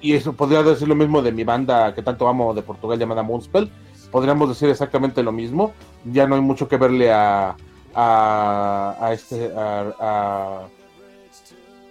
[0.02, 3.22] Y eso podría decir lo mismo de mi banda que tanto amo de Portugal llamada
[3.22, 3.70] Moonspell
[4.14, 5.72] podríamos decir exactamente lo mismo.
[6.04, 7.56] Ya no hay mucho que verle a,
[7.96, 10.68] a, este a,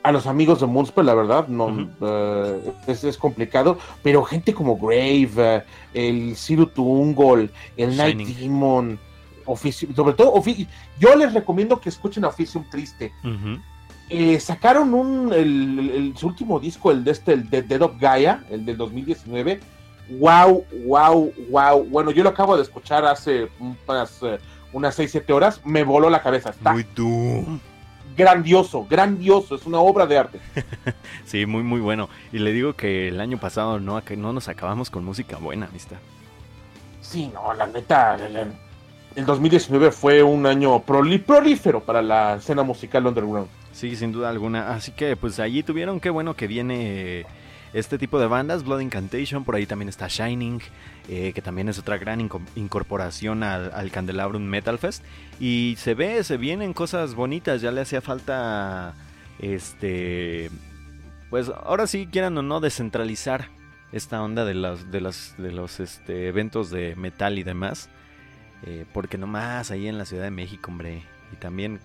[0.04, 5.32] a, los amigos de Moonspell, la verdad, no eh, es, complicado, pero gente como Grave,
[5.36, 5.64] eh,
[5.94, 8.98] el Siru Tungol, el Night Demon,
[9.94, 10.41] sobre todo,
[10.98, 13.12] yo les recomiendo que escuchen Officium Triste.
[14.10, 18.45] Eh, sacaron un el, su último disco, el de este, el de Dead of Gaia,
[18.50, 19.60] el del 2019
[20.09, 21.84] wow, wow, wow.
[21.85, 24.39] Bueno, yo lo acabo de escuchar hace unas, eh,
[24.71, 26.49] unas 6, 7 horas, me voló la cabeza.
[26.49, 27.59] Está muy tú.
[28.15, 30.39] Grandioso, grandioso, es una obra de arte.
[31.25, 32.09] sí, muy, muy bueno.
[32.31, 35.97] Y le digo que el año pasado no, no nos acabamos con música buena, amistad.
[37.01, 38.15] Sí, no, la neta,
[39.15, 43.47] el, 2019 fue un año prolífero para la escena musical underground.
[43.71, 44.69] Sí, sin duda alguna.
[44.69, 47.25] Así que pues allí tuvieron, qué bueno que viene
[47.74, 50.62] este tipo de bandas, Blood Incantation, por ahí también está Shining,
[51.10, 52.22] eh, que también es otra gran
[52.56, 55.04] incorporación al, al, Candelabrum Metal Fest.
[55.40, 58.94] Y se ve, se vienen cosas bonitas, ya le hacía falta,
[59.40, 60.52] este,
[61.30, 63.50] pues ahora sí quieran o no descentralizar
[63.91, 67.90] esta onda de los, de los, de los este, eventos de metal y demás.
[68.66, 71.04] Eh, porque nomás ahí en la Ciudad de México, hombre.
[71.32, 71.80] Y también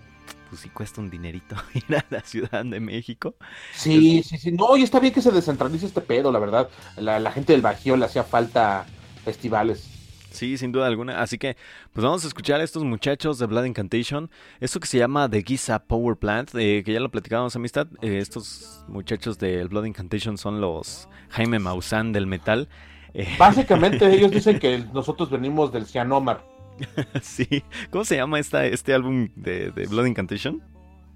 [0.49, 3.35] pues sí cuesta un dinerito ir a la Ciudad de México.
[3.73, 4.51] Sí, sí, sí.
[4.51, 6.69] No, y está bien que se descentralice este pedo, la verdad.
[6.97, 8.85] La, gente del Bajío le hacía falta
[9.23, 9.87] festivales.
[10.31, 11.21] Sí, sin duda alguna.
[11.21, 11.57] Así que,
[11.93, 14.29] pues vamos a escuchar a estos muchachos de Blood Incantation.
[14.59, 17.87] Esto que se llama The Giza Power Plant, eh, que ya lo platicábamos, amistad.
[18.01, 22.69] Eh, estos muchachos del Blood Incantation son los Jaime Maussan del metal.
[23.13, 26.48] Eh, Básicamente, ellos dicen que nosotros venimos del Cianomar.
[27.21, 27.63] sí.
[27.89, 30.61] ¿Cómo se llama esta, este álbum de, de Blood Incantation?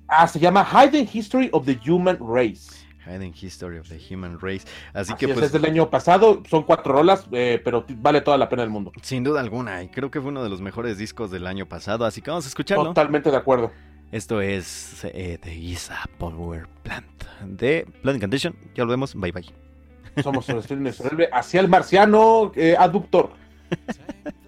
[0.08, 2.84] Ah, se llama Hidden History of the Human Race.
[3.06, 4.66] Hidden History of the Human Race.
[4.94, 5.46] Así, que pues.
[5.46, 8.92] Es del año pasado, son cuatro rolas, eh, pero vale toda la pena del mundo.
[9.02, 12.06] Sin duda alguna, y creo que fue uno de los mejores discos del año pasado,
[12.06, 12.86] así que vamos a escucharlo.
[12.86, 13.72] Totalmente de acuerdo.
[14.12, 18.56] Esto es eh, The Giza Power Plant de Planet Condition.
[18.76, 19.46] Ya lo vemos, bye bye.
[20.22, 20.46] Somos
[21.32, 23.32] hacia el marciano eh, aductor.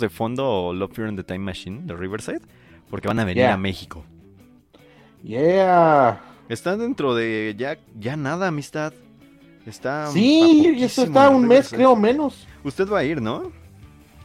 [0.00, 2.40] de fondo Love Fear and the Time Machine de Riverside
[2.90, 3.54] porque van a venir Yeah.
[3.54, 4.04] a México.
[5.22, 6.20] Yeah.
[6.48, 8.92] Está dentro de ya, ya nada, amistad.
[9.66, 10.08] Está.
[10.08, 12.46] Sí, a y eso está un mes, creo, menos.
[12.62, 13.50] Usted va a ir, ¿no?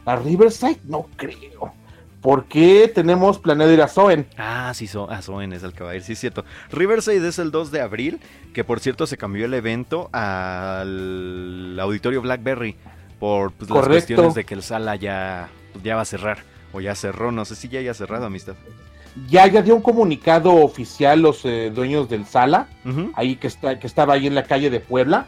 [0.04, 1.72] A Riverside, no creo.
[2.20, 4.26] Porque tenemos planeado ir a Soen.
[4.36, 6.44] Ah, sí, so, ah, Soen es el que va a ir, sí es cierto.
[6.70, 8.20] Riverside es el 2 de abril,
[8.52, 12.76] que por cierto se cambió el evento al auditorio Blackberry
[13.18, 16.38] por pues, las cuestiones de que el sala ya, pues, ya va a cerrar,
[16.72, 18.54] o ya cerró, no sé si ya haya cerrado, amistad.
[19.28, 22.68] Ya, ya dio un comunicado oficial los eh, dueños del Sala,
[23.14, 25.26] ahí que, está, que estaba ahí en la calle de Puebla,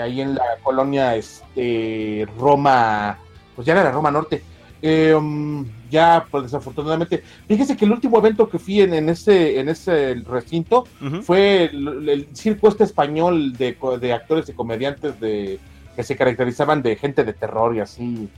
[0.00, 3.18] ahí en la colonia este, Roma,
[3.54, 4.42] pues ya era la Roma Norte.
[4.82, 9.60] Eh, um, ya, pues desafortunadamente, fíjese que el último evento que fui en, en ese,
[9.60, 10.86] en ese recinto
[11.22, 15.58] fue el, el circo este español de, de actores y comediantes de
[15.94, 18.30] que se caracterizaban de gente de terror y así.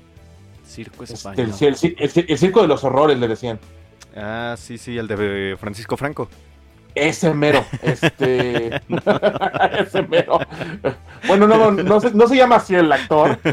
[0.73, 1.41] Circo Este, español.
[1.61, 3.59] el, el cir- el cir- el circo de los horrores, le decían.
[4.17, 6.29] Ah, sí, sí, el de Francisco Franco.
[6.95, 8.67] Ese mero, este.
[9.79, 10.39] ese mero.
[11.27, 13.39] Bueno, no, no, no, se, no se llama así el actor.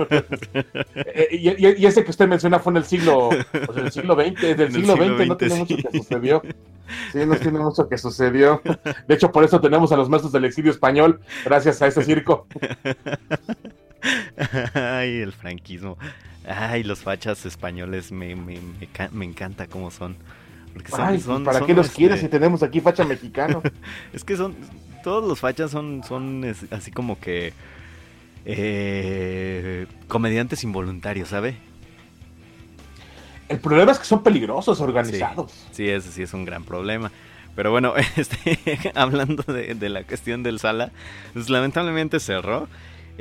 [0.96, 3.92] Eh, y, y- y ese que usted menciona fue en el siglo, pues, en el
[3.92, 5.60] siglo XX, del siglo siglo XX, no tiene sí.
[5.62, 6.42] mucho que sucedió.
[7.12, 8.62] Sí, no tiene mucho que sucedió.
[9.08, 12.48] De hecho, por eso tenemos a los maestros del exilio español, gracias a ese circo.
[14.74, 15.98] Ay, el franquismo.
[16.50, 20.16] Ay, los fachas españoles me, me, me, ca- me encanta cómo son.
[20.74, 23.62] Porque son, Ay, son- ¿para son, qué los este, quieres si tenemos aquí facha mexicano?
[24.14, 24.56] Es que son.
[25.04, 27.54] Todos los fachas son, son así como que.
[28.46, 31.56] eh, comediantes involuntarios, ¿sabe?
[33.48, 35.54] El problema es que son peligrosos, organizados.
[35.72, 37.12] Sí, ese sí es un gran problema.
[37.56, 38.58] Pero bueno, este,
[38.96, 40.92] hablando de, de la cuestión del sala,
[41.34, 42.68] pues lamentablemente cerró.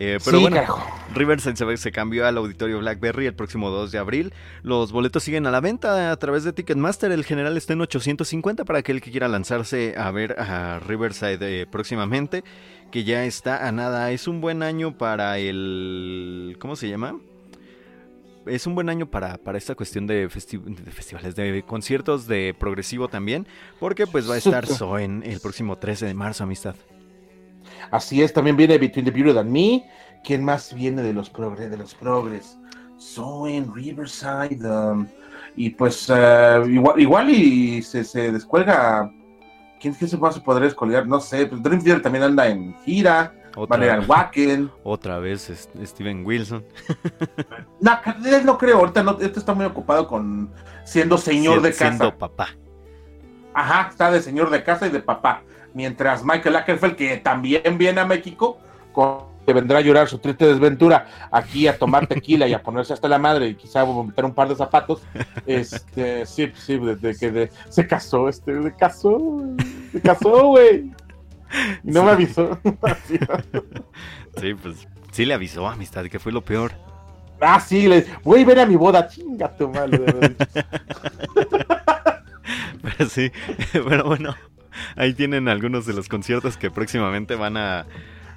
[0.00, 0.80] Eh, pero sí, bueno, carajo.
[1.12, 4.32] Riverside se, se cambió al auditorio Blackberry el próximo 2 de abril.
[4.62, 7.10] Los boletos siguen a la venta a través de Ticketmaster.
[7.10, 11.66] El general está en 850 para aquel que quiera lanzarse a ver a Riverside eh,
[11.66, 12.44] próximamente.
[12.92, 14.12] Que ya está a nada.
[14.12, 16.56] Es un buen año para el...
[16.60, 17.18] ¿Cómo se llama?
[18.46, 22.54] Es un buen año para, para esta cuestión de, festi- de festivales, de conciertos de
[22.56, 23.48] progresivo también.
[23.80, 24.64] Porque pues va a estar.
[24.64, 26.76] Soen el próximo 13 de marzo, amistad.
[27.90, 29.88] Así es, también viene Between the Beauty and Me.
[30.24, 31.70] ¿Quién más viene de los progres?
[31.70, 32.58] De los progres?
[32.96, 34.58] Soen, Riverside.
[34.68, 35.06] um,
[35.56, 39.10] y pues eh, igual, igual y se, se descuelga.
[39.80, 41.06] ¿Quién, quién se va a poder descolgar?
[41.06, 41.46] No sé.
[41.46, 43.34] Pues Dream Theater también anda en gira.
[43.56, 44.70] Otra, Wacken.
[44.84, 46.64] otra vez es- Steven Wilson.
[47.80, 47.98] No,
[48.44, 48.78] no creo.
[48.78, 50.50] Ahorita no, este está muy ocupado con
[50.84, 51.86] siendo señor de casa.
[51.88, 52.48] Siendo papá.
[53.54, 55.42] Ajá, está de señor de casa y de papá.
[55.78, 58.58] Mientras Michael Ackerfeld, que también viene a México,
[59.46, 63.06] que vendrá a llorar su triste desventura aquí a tomar tequila y a ponerse hasta
[63.06, 65.02] la madre y quizá vomitar un par de zapatos.
[65.46, 69.40] Este, sí, sí, desde que de- se casó, este, se casó,
[69.92, 70.90] se casó, güey.
[71.84, 72.58] Y no me avisó.
[74.40, 76.72] Sí, pues sí le avisó, amistad, que fue lo peor.
[77.40, 80.04] ah, sí, le voy a ver a mi boda, chinga tu madre.
[82.82, 83.30] Pero sí,
[83.72, 84.34] pero bueno,
[84.96, 87.86] ahí tienen algunos de los conciertos que próximamente van a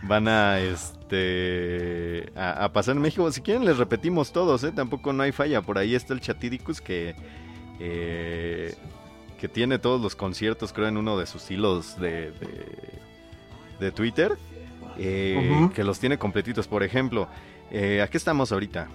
[0.03, 3.31] van a este a, a pasar en México.
[3.31, 4.71] Si quieren les repetimos todos, ¿eh?
[4.71, 5.61] tampoco no hay falla.
[5.61, 7.15] Por ahí está el Chatidicus que
[7.79, 8.75] eh,
[9.39, 12.65] que tiene todos los conciertos, creo, en uno de sus hilos de, de,
[13.79, 14.37] de Twitter.
[14.97, 15.69] eh.
[15.73, 16.67] Que los tiene completitos.
[16.67, 17.27] Por ejemplo,
[17.71, 18.87] eh, aquí estamos ahorita.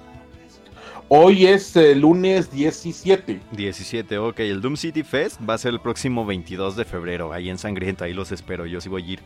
[1.09, 3.41] Hoy es lunes 17.
[3.53, 4.41] 17, ok.
[4.41, 8.03] El Doom City Fest va a ser el próximo 22 de febrero, ahí en Sangriento,
[8.03, 9.21] ahí los espero, yo sí voy a ir.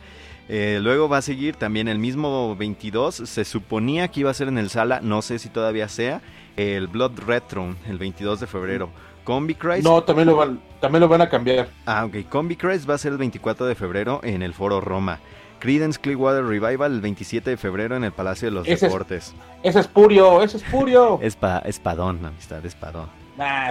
[0.47, 4.47] Eh, luego va a seguir también el mismo 22, se suponía que iba a ser
[4.47, 6.21] en el Sala, no sé si todavía sea,
[6.55, 8.89] el Blood Red Throne, el 22 de febrero.
[9.23, 11.69] Combi Christ, No, también lo van, también lo van a cambiar.
[11.87, 15.19] ah, ok, Combi Christ va a ser el 24 de febrero en el Foro Roma.
[15.61, 19.33] Creedence Clearwater Revival el 27 de febrero en el Palacio de los Ese es- Deportes.
[19.63, 21.19] Ese es Purio, ese es Purio.
[21.21, 22.65] Es, pa, espadón, amistad,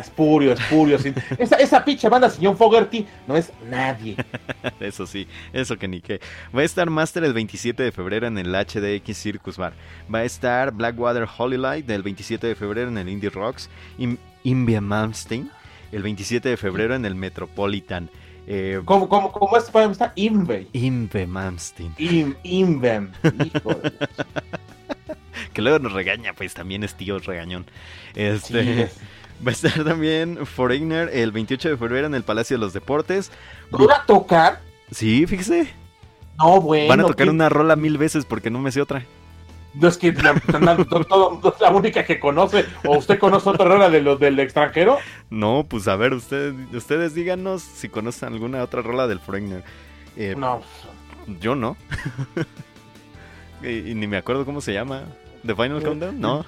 [0.00, 0.98] es Purio, es Purio.
[0.98, 1.12] sí.
[1.38, 4.16] Esa, esa pinche banda, señor Fogerty, no es nadie.
[4.80, 6.20] Eso sí, eso que ni qué.
[6.56, 9.72] Va a estar Master el 27 de febrero en el HDX Circus Bar.
[10.12, 13.68] Va a estar Blackwater Holy Light el 27 de febrero en el Indie Rocks.
[13.98, 15.50] Im- Imbia Malmsteen
[15.92, 18.08] el 27 de febrero en el Metropolitan.
[18.46, 19.64] Eh, ¿Cómo, cómo, cómo es?
[19.64, 20.12] ¿Cómo está?
[20.16, 20.66] Inve.
[20.72, 21.94] Imbe Malmsteen.
[21.98, 22.34] Im,
[25.52, 27.66] Que luego nos regaña, pues también es tío regañón.
[28.14, 28.96] Este, Sí, es-
[29.46, 33.32] Va a estar también Foreigner el 28 de febrero en el Palacio de los Deportes.
[33.70, 34.60] ¿Van a tocar?
[34.90, 35.72] Sí, fíjese.
[36.38, 36.88] No, bueno.
[36.88, 39.02] Van a tocar ¿qué- una rola mil veces porque no me sé otra.
[39.74, 40.34] No es que la,
[41.08, 44.98] todo, la única que conoce, o usted conoce otra rola de los del extranjero.
[45.30, 49.62] No, pues a ver, ustedes, ustedes díganos si conocen alguna otra rola del Foreigner.
[50.16, 50.62] Eh, no.
[51.40, 51.76] Yo no.
[53.62, 55.04] y, ni me acuerdo cómo se llama.
[55.46, 56.20] ¿The Final Countdown?
[56.20, 56.44] No.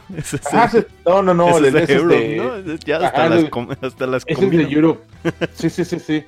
[0.52, 0.70] ah,
[1.06, 1.58] no, no, no.
[1.58, 2.76] Es Europe, ¿no?
[2.84, 3.44] Ya hasta, las,
[3.80, 5.02] hasta las Es el de Europe.
[5.54, 6.24] Sí, sí, sí, sí.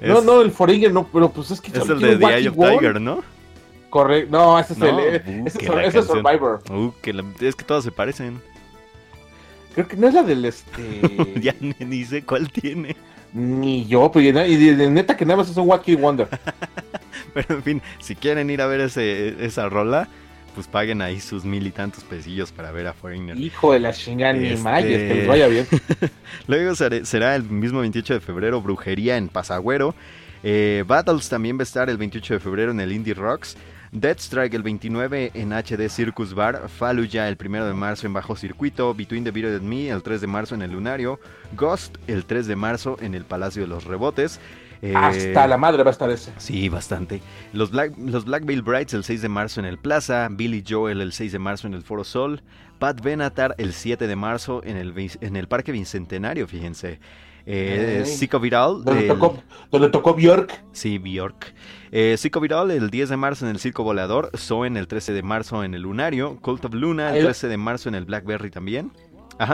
[0.00, 1.76] no, no, el Foreigner no, pero pues es que...
[1.76, 3.22] Es el de The Eye of Tiger, ¿no?
[3.90, 4.36] Correcto.
[4.36, 4.94] No, ese es el...
[4.94, 6.62] Uh, ese, es Survivor.
[6.70, 8.40] Uh, que es que todas se parecen.
[9.74, 11.00] Creo que no es la del este...
[11.40, 12.96] ya ni, sé cuál tiene.
[13.32, 16.28] Ni yo, pues, y de, neta que nada más es un Wacky Wonder.
[17.34, 20.08] Pero en fin, si quieren ir a ver ese, esa rola,
[20.54, 23.36] pues paguen ahí sus mil y tantos pesillos para ver a Foreigner.
[23.36, 25.08] Hijo de la chingada, ni este...
[25.08, 25.66] que les vaya bien.
[26.46, 29.94] Luego será el mismo 28 de febrero, Brujería en Pasagüero.
[30.42, 33.56] Eh, Battles también va a estar el 28 de febrero en el Indie Rocks.
[34.00, 38.92] Deathstrike el 29 en HD Circus Bar, Fallujah el 1 de marzo en Bajo Circuito,
[38.94, 41.18] Between the Beard and Me el 3 de marzo en el Lunario,
[41.56, 44.38] Ghost el 3 de marzo en el Palacio de los Rebotes,
[44.94, 46.30] hasta eh, la madre va a estar ese.
[46.36, 47.22] Sí, bastante.
[47.54, 51.00] Los Black, los Black Veil Brides el 6 de marzo en el Plaza, Billy Joel
[51.00, 52.42] el 6 de marzo en el Foro Sol,
[52.78, 57.00] Pat Benatar el 7 de marzo en el, en el Parque Bicentenario, fíjense.
[57.46, 58.04] Eh,
[58.40, 58.84] Viral.
[58.84, 60.64] Donde, tocó, Bjork.
[60.72, 61.54] Sí, Bjork.
[61.92, 64.30] Eh, Viral el 10 de marzo en el Circo Volador.
[64.34, 66.38] Soen el 13 de marzo en el Lunario.
[66.40, 68.90] Cult of Luna el 13 de marzo en el Blackberry también.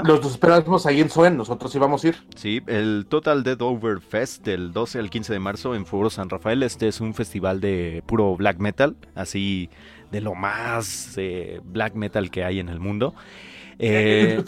[0.04, 2.16] Los esperamos ahí en Suen, nosotros íbamos a ir.
[2.36, 6.30] Sí, el Total Dead Over Fest del 12 al 15 de marzo en Foro San
[6.30, 6.62] Rafael.
[6.62, 9.68] Este es un festival de puro black metal, así
[10.12, 13.14] de lo más eh, black metal que hay en el mundo.
[13.78, 14.44] Eh, eh,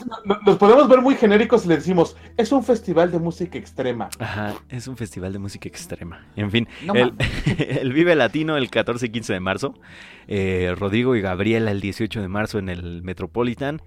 [0.47, 4.09] nos podemos ver muy genéricos y le decimos, es un festival de música extrema.
[4.19, 6.27] Ajá, es un festival de música extrema.
[6.37, 6.69] En fin,
[7.59, 9.75] el, Vive Latino el 14 y 15 de marzo,
[10.79, 13.83] Rodrigo y Gabriela el 18 de marzo en el Metropolitan,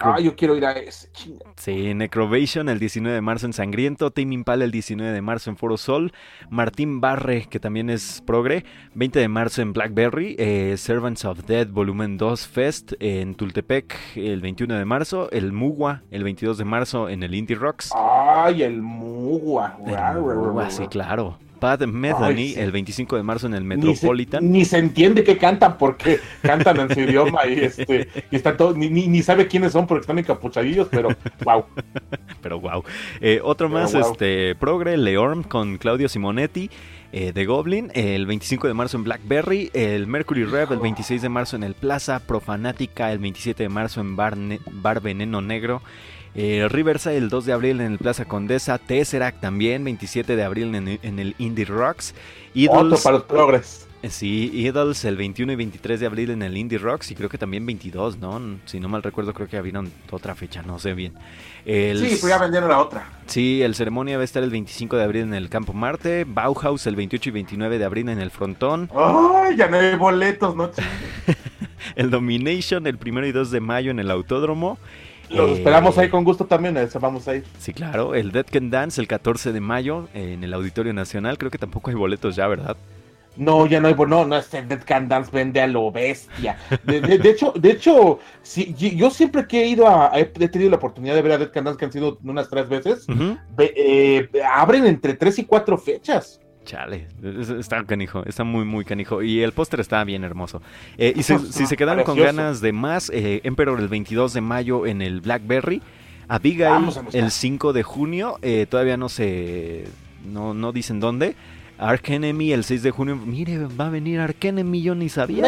[0.00, 1.10] ah, yo quiero ir a ese.
[1.56, 5.56] Sí, Necrovation el 19 de marzo en Sangriento, Tame Impala el 19 de marzo en
[5.56, 6.12] Foro Sol,
[6.48, 11.68] Martín Barre, que también es progre, 20 de marzo en Blackberry, eh, Servants of Dead
[11.68, 17.08] Volumen 2 Fest en Tultepec el 21 de marzo, el Mugua el 22 de marzo
[17.08, 17.90] en el Indie Rocks.
[17.94, 19.76] Ay, el Mugua.
[19.86, 21.38] El Mugua, sí, claro.
[21.60, 24.50] Pat Metheny el 25 de marzo en el Metropolitan.
[24.50, 28.74] Ni se, entiende qué cantan porque cantan en su idioma y, este, y está todo,
[28.74, 31.10] ni, ni, sabe quiénes son porque están encapuchadillos, pero
[31.44, 31.64] wow.
[32.42, 32.82] pero wow.
[33.20, 36.70] Eh, otro más, este Progre Leorm con Claudio Simonetti.
[37.12, 41.28] Eh, de Goblin, el 25 de marzo en Blackberry, el Mercury Rev el 26 de
[41.28, 44.38] marzo en el Plaza, Profanática el 27 de marzo en Bar,
[44.70, 45.82] Bar Veneno Negro,
[46.34, 48.78] eh, Riverside el 2 de abril en el Plaza Condesa.
[48.78, 52.14] Tesseract también, 27 de abril en, el Indie Rocks.
[52.54, 53.86] Idols, para los progres.
[54.02, 57.28] Eh, sí, Idols el 21 y 23 de abril en el Indie Rocks y creo
[57.28, 58.40] que también 22, ¿no?
[58.64, 61.12] Si no mal recuerdo, creo que abrieron otra fecha, no sé bien.
[61.64, 63.06] sí, pues ya vendieron la otra.
[63.26, 66.86] Sí, el ceremonia va a estar el 25 de abril en el Campo Marte, Bauhaus
[66.86, 68.88] el 28 y 29 de abril en el Frontón.
[68.94, 70.70] ¡Ay, ya no hay boletos, no!
[71.96, 74.78] el Domination el 1 y 2 de mayo en el Autódromo.
[75.30, 77.44] Los esperamos ahí con gusto también, vamos a ir.
[77.58, 78.14] Sí, claro.
[78.14, 81.38] El Dead Can Dance el 14 de mayo en el Auditorio Nacional.
[81.38, 82.76] Creo que tampoco hay boletos ya, ¿verdad?
[83.36, 86.58] No, ya no hay, no, no, este Dead Can Dance vende a lo bestia.
[86.82, 91.14] De, hecho, de hecho, sí, yo siempre que he ido a, he tenido la oportunidad
[91.14, 93.06] de ver a Dead Can Dance, que han sido unas tres veces,
[93.58, 96.39] eh, abren entre tres y cuatro fechas.
[96.64, 97.08] Chale,
[97.58, 99.22] está canijo, está muy, muy canijo.
[99.22, 100.62] Y el póster está bien hermoso.
[100.98, 104.86] Eh, y si se quedaron con ganas de más, eh, Emperor el 22 de mayo
[104.86, 105.82] en el Blackberry.
[106.28, 109.84] Abigail el 5 de junio, eh, todavía no se.
[110.24, 111.34] No, no dicen dónde.
[111.76, 113.16] Ark Enemy el 6 de junio.
[113.16, 115.44] Mire, va a venir Ark Enemy, yo ni sabía.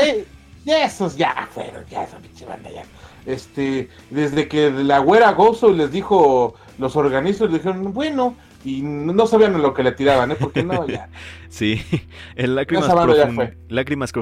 [0.64, 2.84] Ya esos ya fueron, ya esa pinche banda ya.
[3.26, 8.34] Este, desde que la güera Gozo les dijo, los organismos le dijeron, bueno,
[8.64, 10.36] y no sabían lo que le tiraban, ¿eh?
[10.38, 11.08] Porque no, ya.
[11.48, 11.82] sí,
[12.36, 12.92] el Lágrimas,
[13.68, 14.12] Lágrimas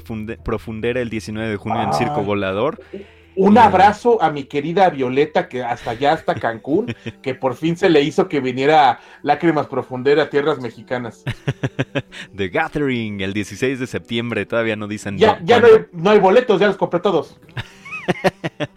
[0.44, 2.80] Profundera el 19 de junio en Circo Volador.
[3.36, 7.88] Un abrazo a mi querida Violeta, que hasta allá, hasta Cancún, que por fin se
[7.88, 11.24] le hizo que viniera Lágrimas Profundera a tierras mexicanas.
[12.36, 15.16] The Gathering, el 16 de septiembre, todavía no dicen.
[15.16, 17.38] Ya, ya no, hay, no hay boletos, ya los compré todos.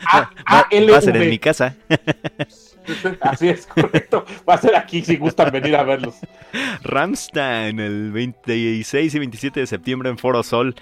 [0.05, 1.75] A, va a ser en mi casa.
[3.21, 4.25] Así es, correcto.
[4.47, 6.15] Va a ser aquí si gustan venir a verlos.
[6.83, 10.75] Ramstein, el 26 y 27 de septiembre en Foro Sol.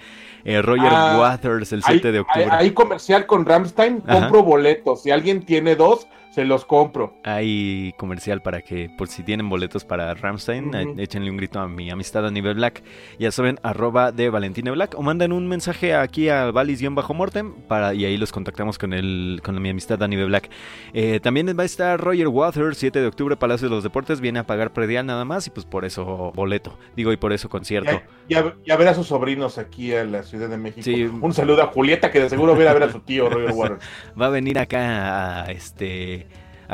[0.44, 2.48] Eh, Roger Ah, Waters el 7 de octubre.
[2.50, 5.02] Hay, hay comercial con Ramstein, compro boletos.
[5.02, 7.14] Si alguien tiene dos, se los compro.
[7.24, 11.68] Hay comercial para que, por si tienen boletos para Ramstein, eh, échenle un grito a
[11.68, 12.82] mi amistad a nivel black.
[13.18, 14.94] Ya saben, arroba de Valentine Black.
[14.98, 19.60] O mandan un mensaje aquí a Valis-Mortem para, y ahí los contactamos con el, con
[19.60, 20.48] mi amistad a nivel black.
[20.94, 24.22] Eh, también va a estar Roger Waters, 7 de octubre, Palacio de los Deportes.
[24.22, 26.78] Viene a pagar predial nada más y pues por eso boleto.
[26.96, 27.90] Digo, y por eso concierto.
[28.26, 30.82] Ya, ya, ya ver a sus sobrinos aquí a la Ciudad de México.
[30.82, 31.04] Sí.
[31.04, 33.84] Un saludo a Julieta, que de seguro viene a ver a su tío Roger Waters.
[34.18, 36.21] Va a venir acá a, este,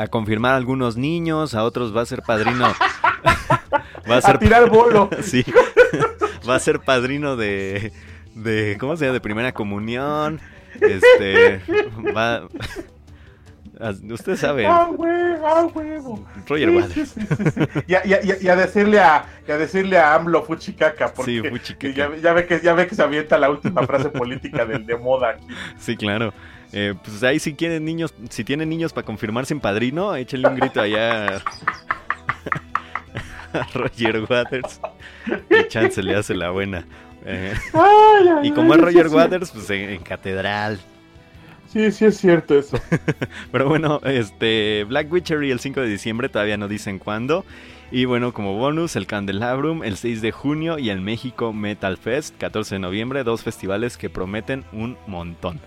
[0.01, 2.67] a confirmar a algunos niños, a otros va a ser padrino.
[4.09, 5.09] va a A ser tirar bolo.
[5.21, 5.43] Sí.
[6.47, 7.91] Va a ser padrino de.
[8.35, 9.13] de ¿Cómo se llama?
[9.13, 10.39] De primera comunión.
[10.81, 11.61] Este.
[12.15, 12.47] Va.
[14.09, 14.65] Usted sabe.
[14.67, 15.11] Ah, güey,
[15.45, 16.25] ah, huevo.
[16.47, 17.03] Roger Sí.
[17.87, 21.41] Y, a, y a- y a- decirle a, y a decirle a AMLO Fuchicaca, porque
[21.41, 21.93] Sí, fuchicaca.
[21.93, 24.97] Ya, ya ve que, ya ve que se avienta la última frase política del de
[24.97, 25.47] moda aquí.
[25.77, 26.33] Sí, claro.
[26.71, 30.55] Eh, pues ahí si quieren niños, si tienen niños para confirmar sin padrino, échenle un
[30.55, 31.37] grito allá
[33.53, 34.79] a, Roger Waters.
[35.49, 36.85] Y chance le hace la buena.
[37.25, 39.15] Eh, Ay, ay, y como ay, es Roger sí.
[39.15, 40.79] Waters, pues en, en catedral.
[41.71, 42.79] Sí, sí es cierto eso.
[43.51, 47.45] Pero bueno, este Black Witchery el 5 de diciembre, todavía no dicen cuándo.
[47.91, 52.37] Y bueno, como bonus, el Candelabrum el 6 de junio y el México Metal Fest
[52.37, 55.59] 14 de noviembre, dos festivales que prometen un montón.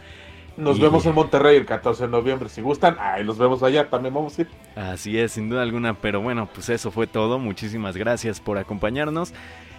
[0.56, 2.48] Nos Y- vemos en Monterrey el 14 de noviembre.
[2.48, 3.88] Si gustan, ahí los vemos allá.
[3.88, 4.48] También vamos a ir.
[4.76, 7.38] Así es, sin duda alguna, pero bueno, pues eso fue todo.
[7.38, 9.32] Muchísimas gracias por acompañarnos.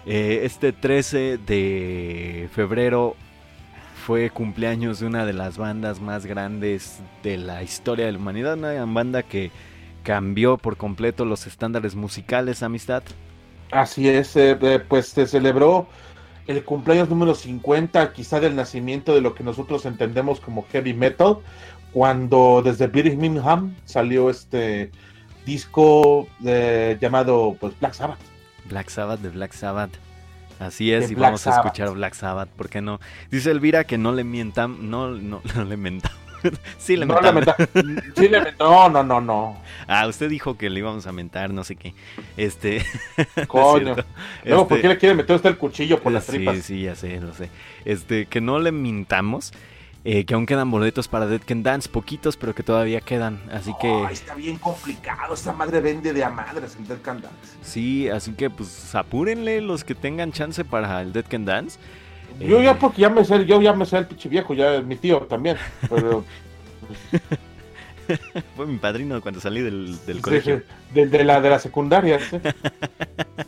[0.06, 3.16] Eh, este 13 de febrero
[4.06, 8.58] fue cumpleaños de una de las bandas más grandes de la historia de la humanidad,
[8.58, 9.50] una banda que
[10.02, 13.02] cambió por completo los estándares musicales, amistad.
[13.70, 15.86] Así es, eh, eh, pues se celebró
[16.46, 21.38] el cumpleaños número 50, quizá del nacimiento de lo que nosotros entendemos como heavy metal,
[21.92, 24.90] cuando desde Birmingham salió este
[25.46, 28.18] disco eh, llamado pues Black Sabbath.
[28.68, 29.92] Black Sabbath de Black Sabbath.
[30.58, 33.00] Así es, y Black vamos a escuchar Black Sabbath, ¿por qué no?
[33.30, 36.12] Dice Elvira que no le mientan, no, no, no le mentan.
[36.78, 37.16] sí le No,
[38.16, 39.62] sí, no, no, no, no.
[39.86, 41.94] Ah, usted dijo que le íbamos a mentar, no sé qué.
[42.36, 42.84] Este.
[43.16, 43.94] no es Coño.
[44.44, 46.60] Luego, Este, ¿por qué le quiere meter usted el cuchillo por las sí, tripas?
[46.60, 47.50] sí, ya sé, lo sé.
[47.84, 49.52] Este, que no le mintamos.
[50.04, 53.42] eh, que aún quedan boletos para Dead Can Dance, poquitos, pero que todavía quedan.
[53.50, 54.06] Así que.
[54.06, 55.34] Ay, está bien complicado.
[55.34, 57.58] Esa madre vende de a madres el Dead Can Dance.
[57.62, 61.78] Sí, así que pues apúrenle los que tengan chance para el Dead Can Dance.
[62.40, 64.80] Yo Eh, ya porque ya me sé, yo ya me sé el pinche viejo, ya
[64.80, 65.56] mi tío también.
[65.88, 66.24] Pero
[68.56, 70.62] Fue mi padrino cuando salí del, del colegio.
[70.92, 72.18] De, de la, de la secundaria.
[72.20, 72.36] sí.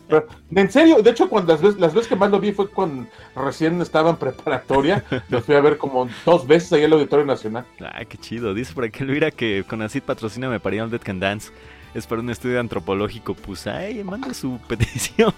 [0.09, 2.69] Pero, en serio, de hecho, cuando las veces, las veces que más lo vi fue
[2.69, 5.05] cuando recién estaba en preparatoria.
[5.29, 7.67] Lo fui a ver como dos veces ahí en el Auditorio Nacional.
[7.81, 8.55] Ah, qué chido.
[8.55, 11.51] Dice por aquí Elvira que con Acid patrocina me paría un Dead Can Dance.
[11.95, 13.35] Es para un estudio antropológico.
[13.35, 15.35] Pues, ay, manda su petición.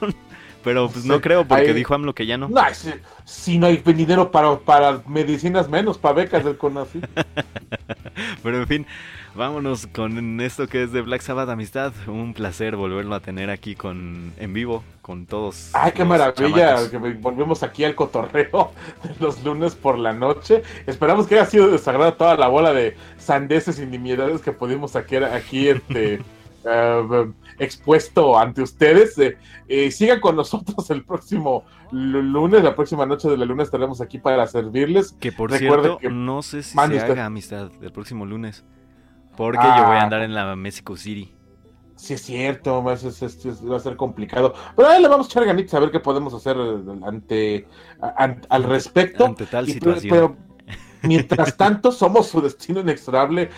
[0.64, 2.48] Pero pues no creo porque ahí- dijo AMLO que ya no.
[2.48, 2.90] No, si,
[3.24, 7.05] si no hay dinero para, para medicinas menos, para becas del CONACYT.
[8.43, 8.86] Pero en fin,
[9.35, 11.93] vámonos con esto que es de Black Sabbath Amistad.
[12.06, 15.70] Un placer volverlo a tener aquí con en vivo con todos.
[15.72, 16.89] Ay, qué maravilla, chamacos.
[16.89, 18.72] que volvemos aquí al cotorreo
[19.05, 20.62] de los lunes por la noche.
[20.86, 25.16] Esperamos que haya sido desagrada toda la bola de sandeces y nimiedades que pudimos aquí,
[25.16, 26.14] aquí este,
[26.64, 27.26] eh,
[27.59, 29.18] expuesto ante ustedes.
[29.18, 29.36] Eh,
[29.68, 34.01] eh, sigan con nosotros el próximo lu- lunes, la próxima noche de la luna estaremos
[34.01, 35.12] aquí para servirles.
[35.20, 37.10] Que por Recuerde cierto, que- no sé si se usted.
[37.10, 38.64] haga amistad el próximo lunes.
[39.36, 39.78] Porque Ah.
[39.78, 41.35] yo voy a andar en la Mexico City.
[41.94, 44.55] Sí, es cierto, va a ser- complicado.
[44.76, 47.66] Pero ahí le vamos a echar ganitas a ver qué podemos hacer eh, ante,
[48.16, 49.24] an- al respecto.
[49.26, 50.10] Ante tal Y, situación.
[50.10, 50.36] Pero
[51.02, 53.51] mientras tanto, somos su destino inexorable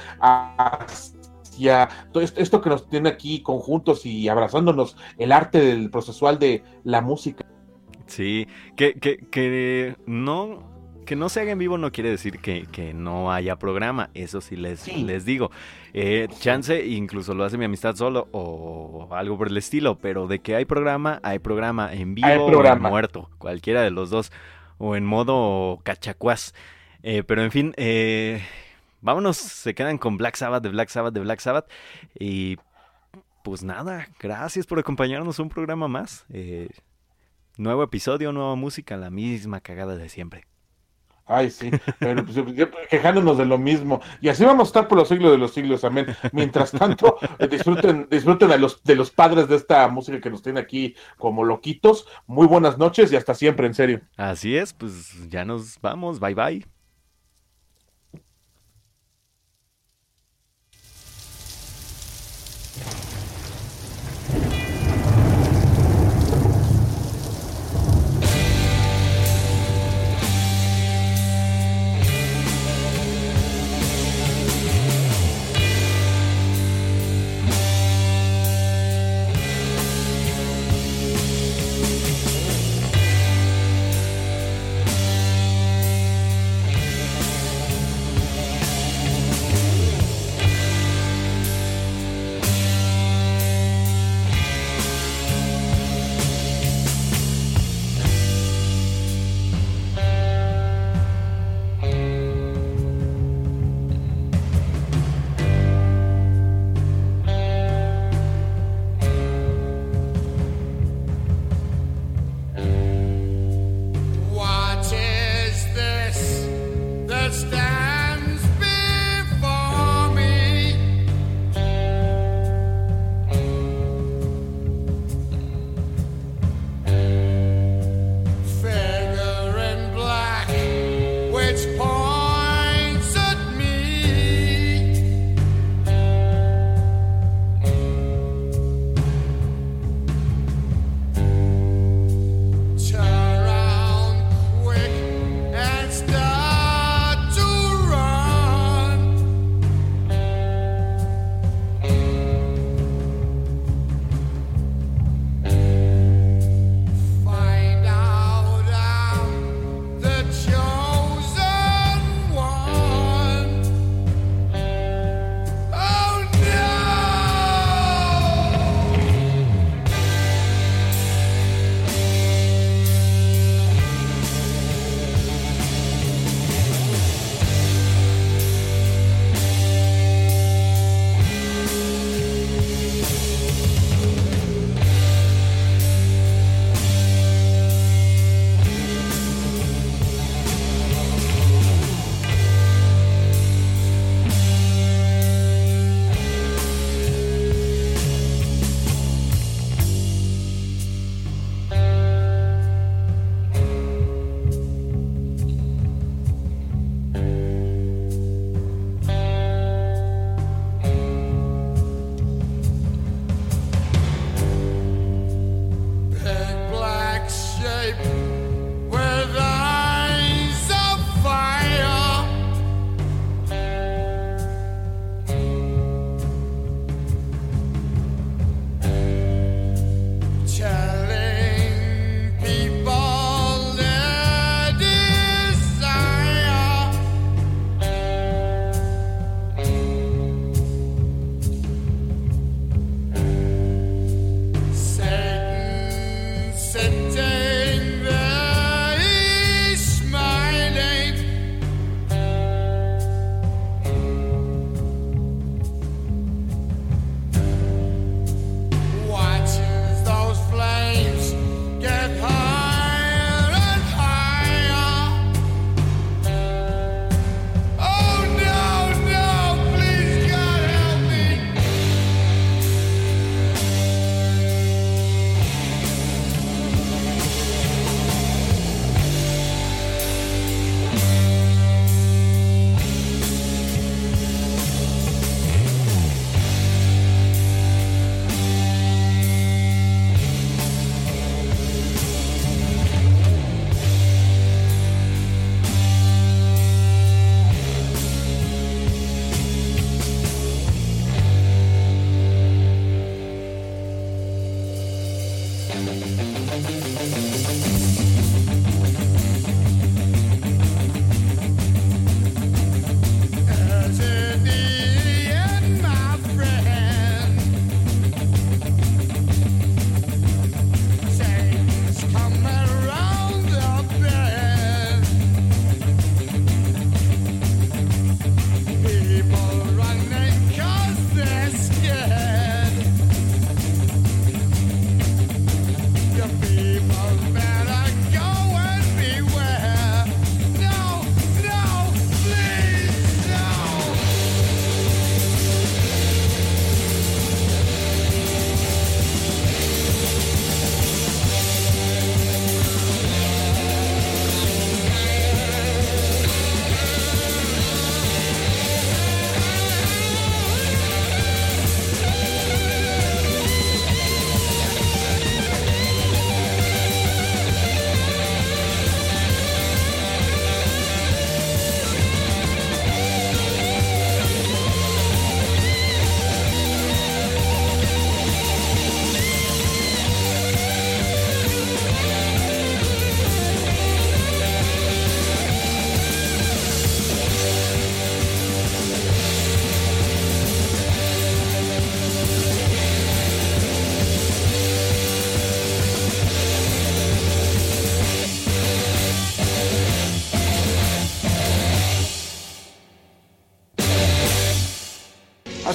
[2.12, 6.62] todo esto, esto que nos tiene aquí conjuntos y abrazándonos, el arte del procesual de
[6.85, 7.45] la música.
[8.07, 8.47] Sí,
[8.77, 10.69] que, que, que no
[11.07, 14.41] que no se haga en vivo no quiere decir que, que no haya programa, eso
[14.41, 15.03] sí les, Sí.
[15.03, 15.51] les digo.
[15.93, 20.39] Eh, chance, incluso lo hace mi amistad solo o algo por el estilo, pero de
[20.39, 24.31] que hay programa, hay programa en vivo o en muerto, cualquiera de los dos,
[24.78, 26.55] o en modo cachacuás.
[27.03, 28.41] Eh, pero en fin, eh,
[29.01, 31.70] vámonos, se quedan con Black Sabbath, de Black Sabbath, de Black Sabbath.
[32.18, 32.59] Y
[33.43, 36.24] pues nada, gracias por acompañarnos un programa más.
[36.31, 36.68] Eh,
[37.56, 40.47] nuevo episodio, nueva música, la misma cagada de siempre.
[41.31, 41.70] Ay, sí,
[42.01, 42.36] pero pues,
[42.90, 44.01] quejándonos de lo mismo.
[44.20, 46.06] Y así vamos a estar por los siglos de los siglos, amén.
[46.32, 47.18] Mientras tanto,
[47.48, 51.44] disfruten, disfruten de los, de los padres de esta música que nos tiene aquí como
[51.44, 52.06] loquitos.
[52.27, 54.01] Muy buenas noches y hasta siempre, en serio.
[54.16, 56.18] Así es, pues ya nos vamos.
[56.18, 56.80] Bye bye.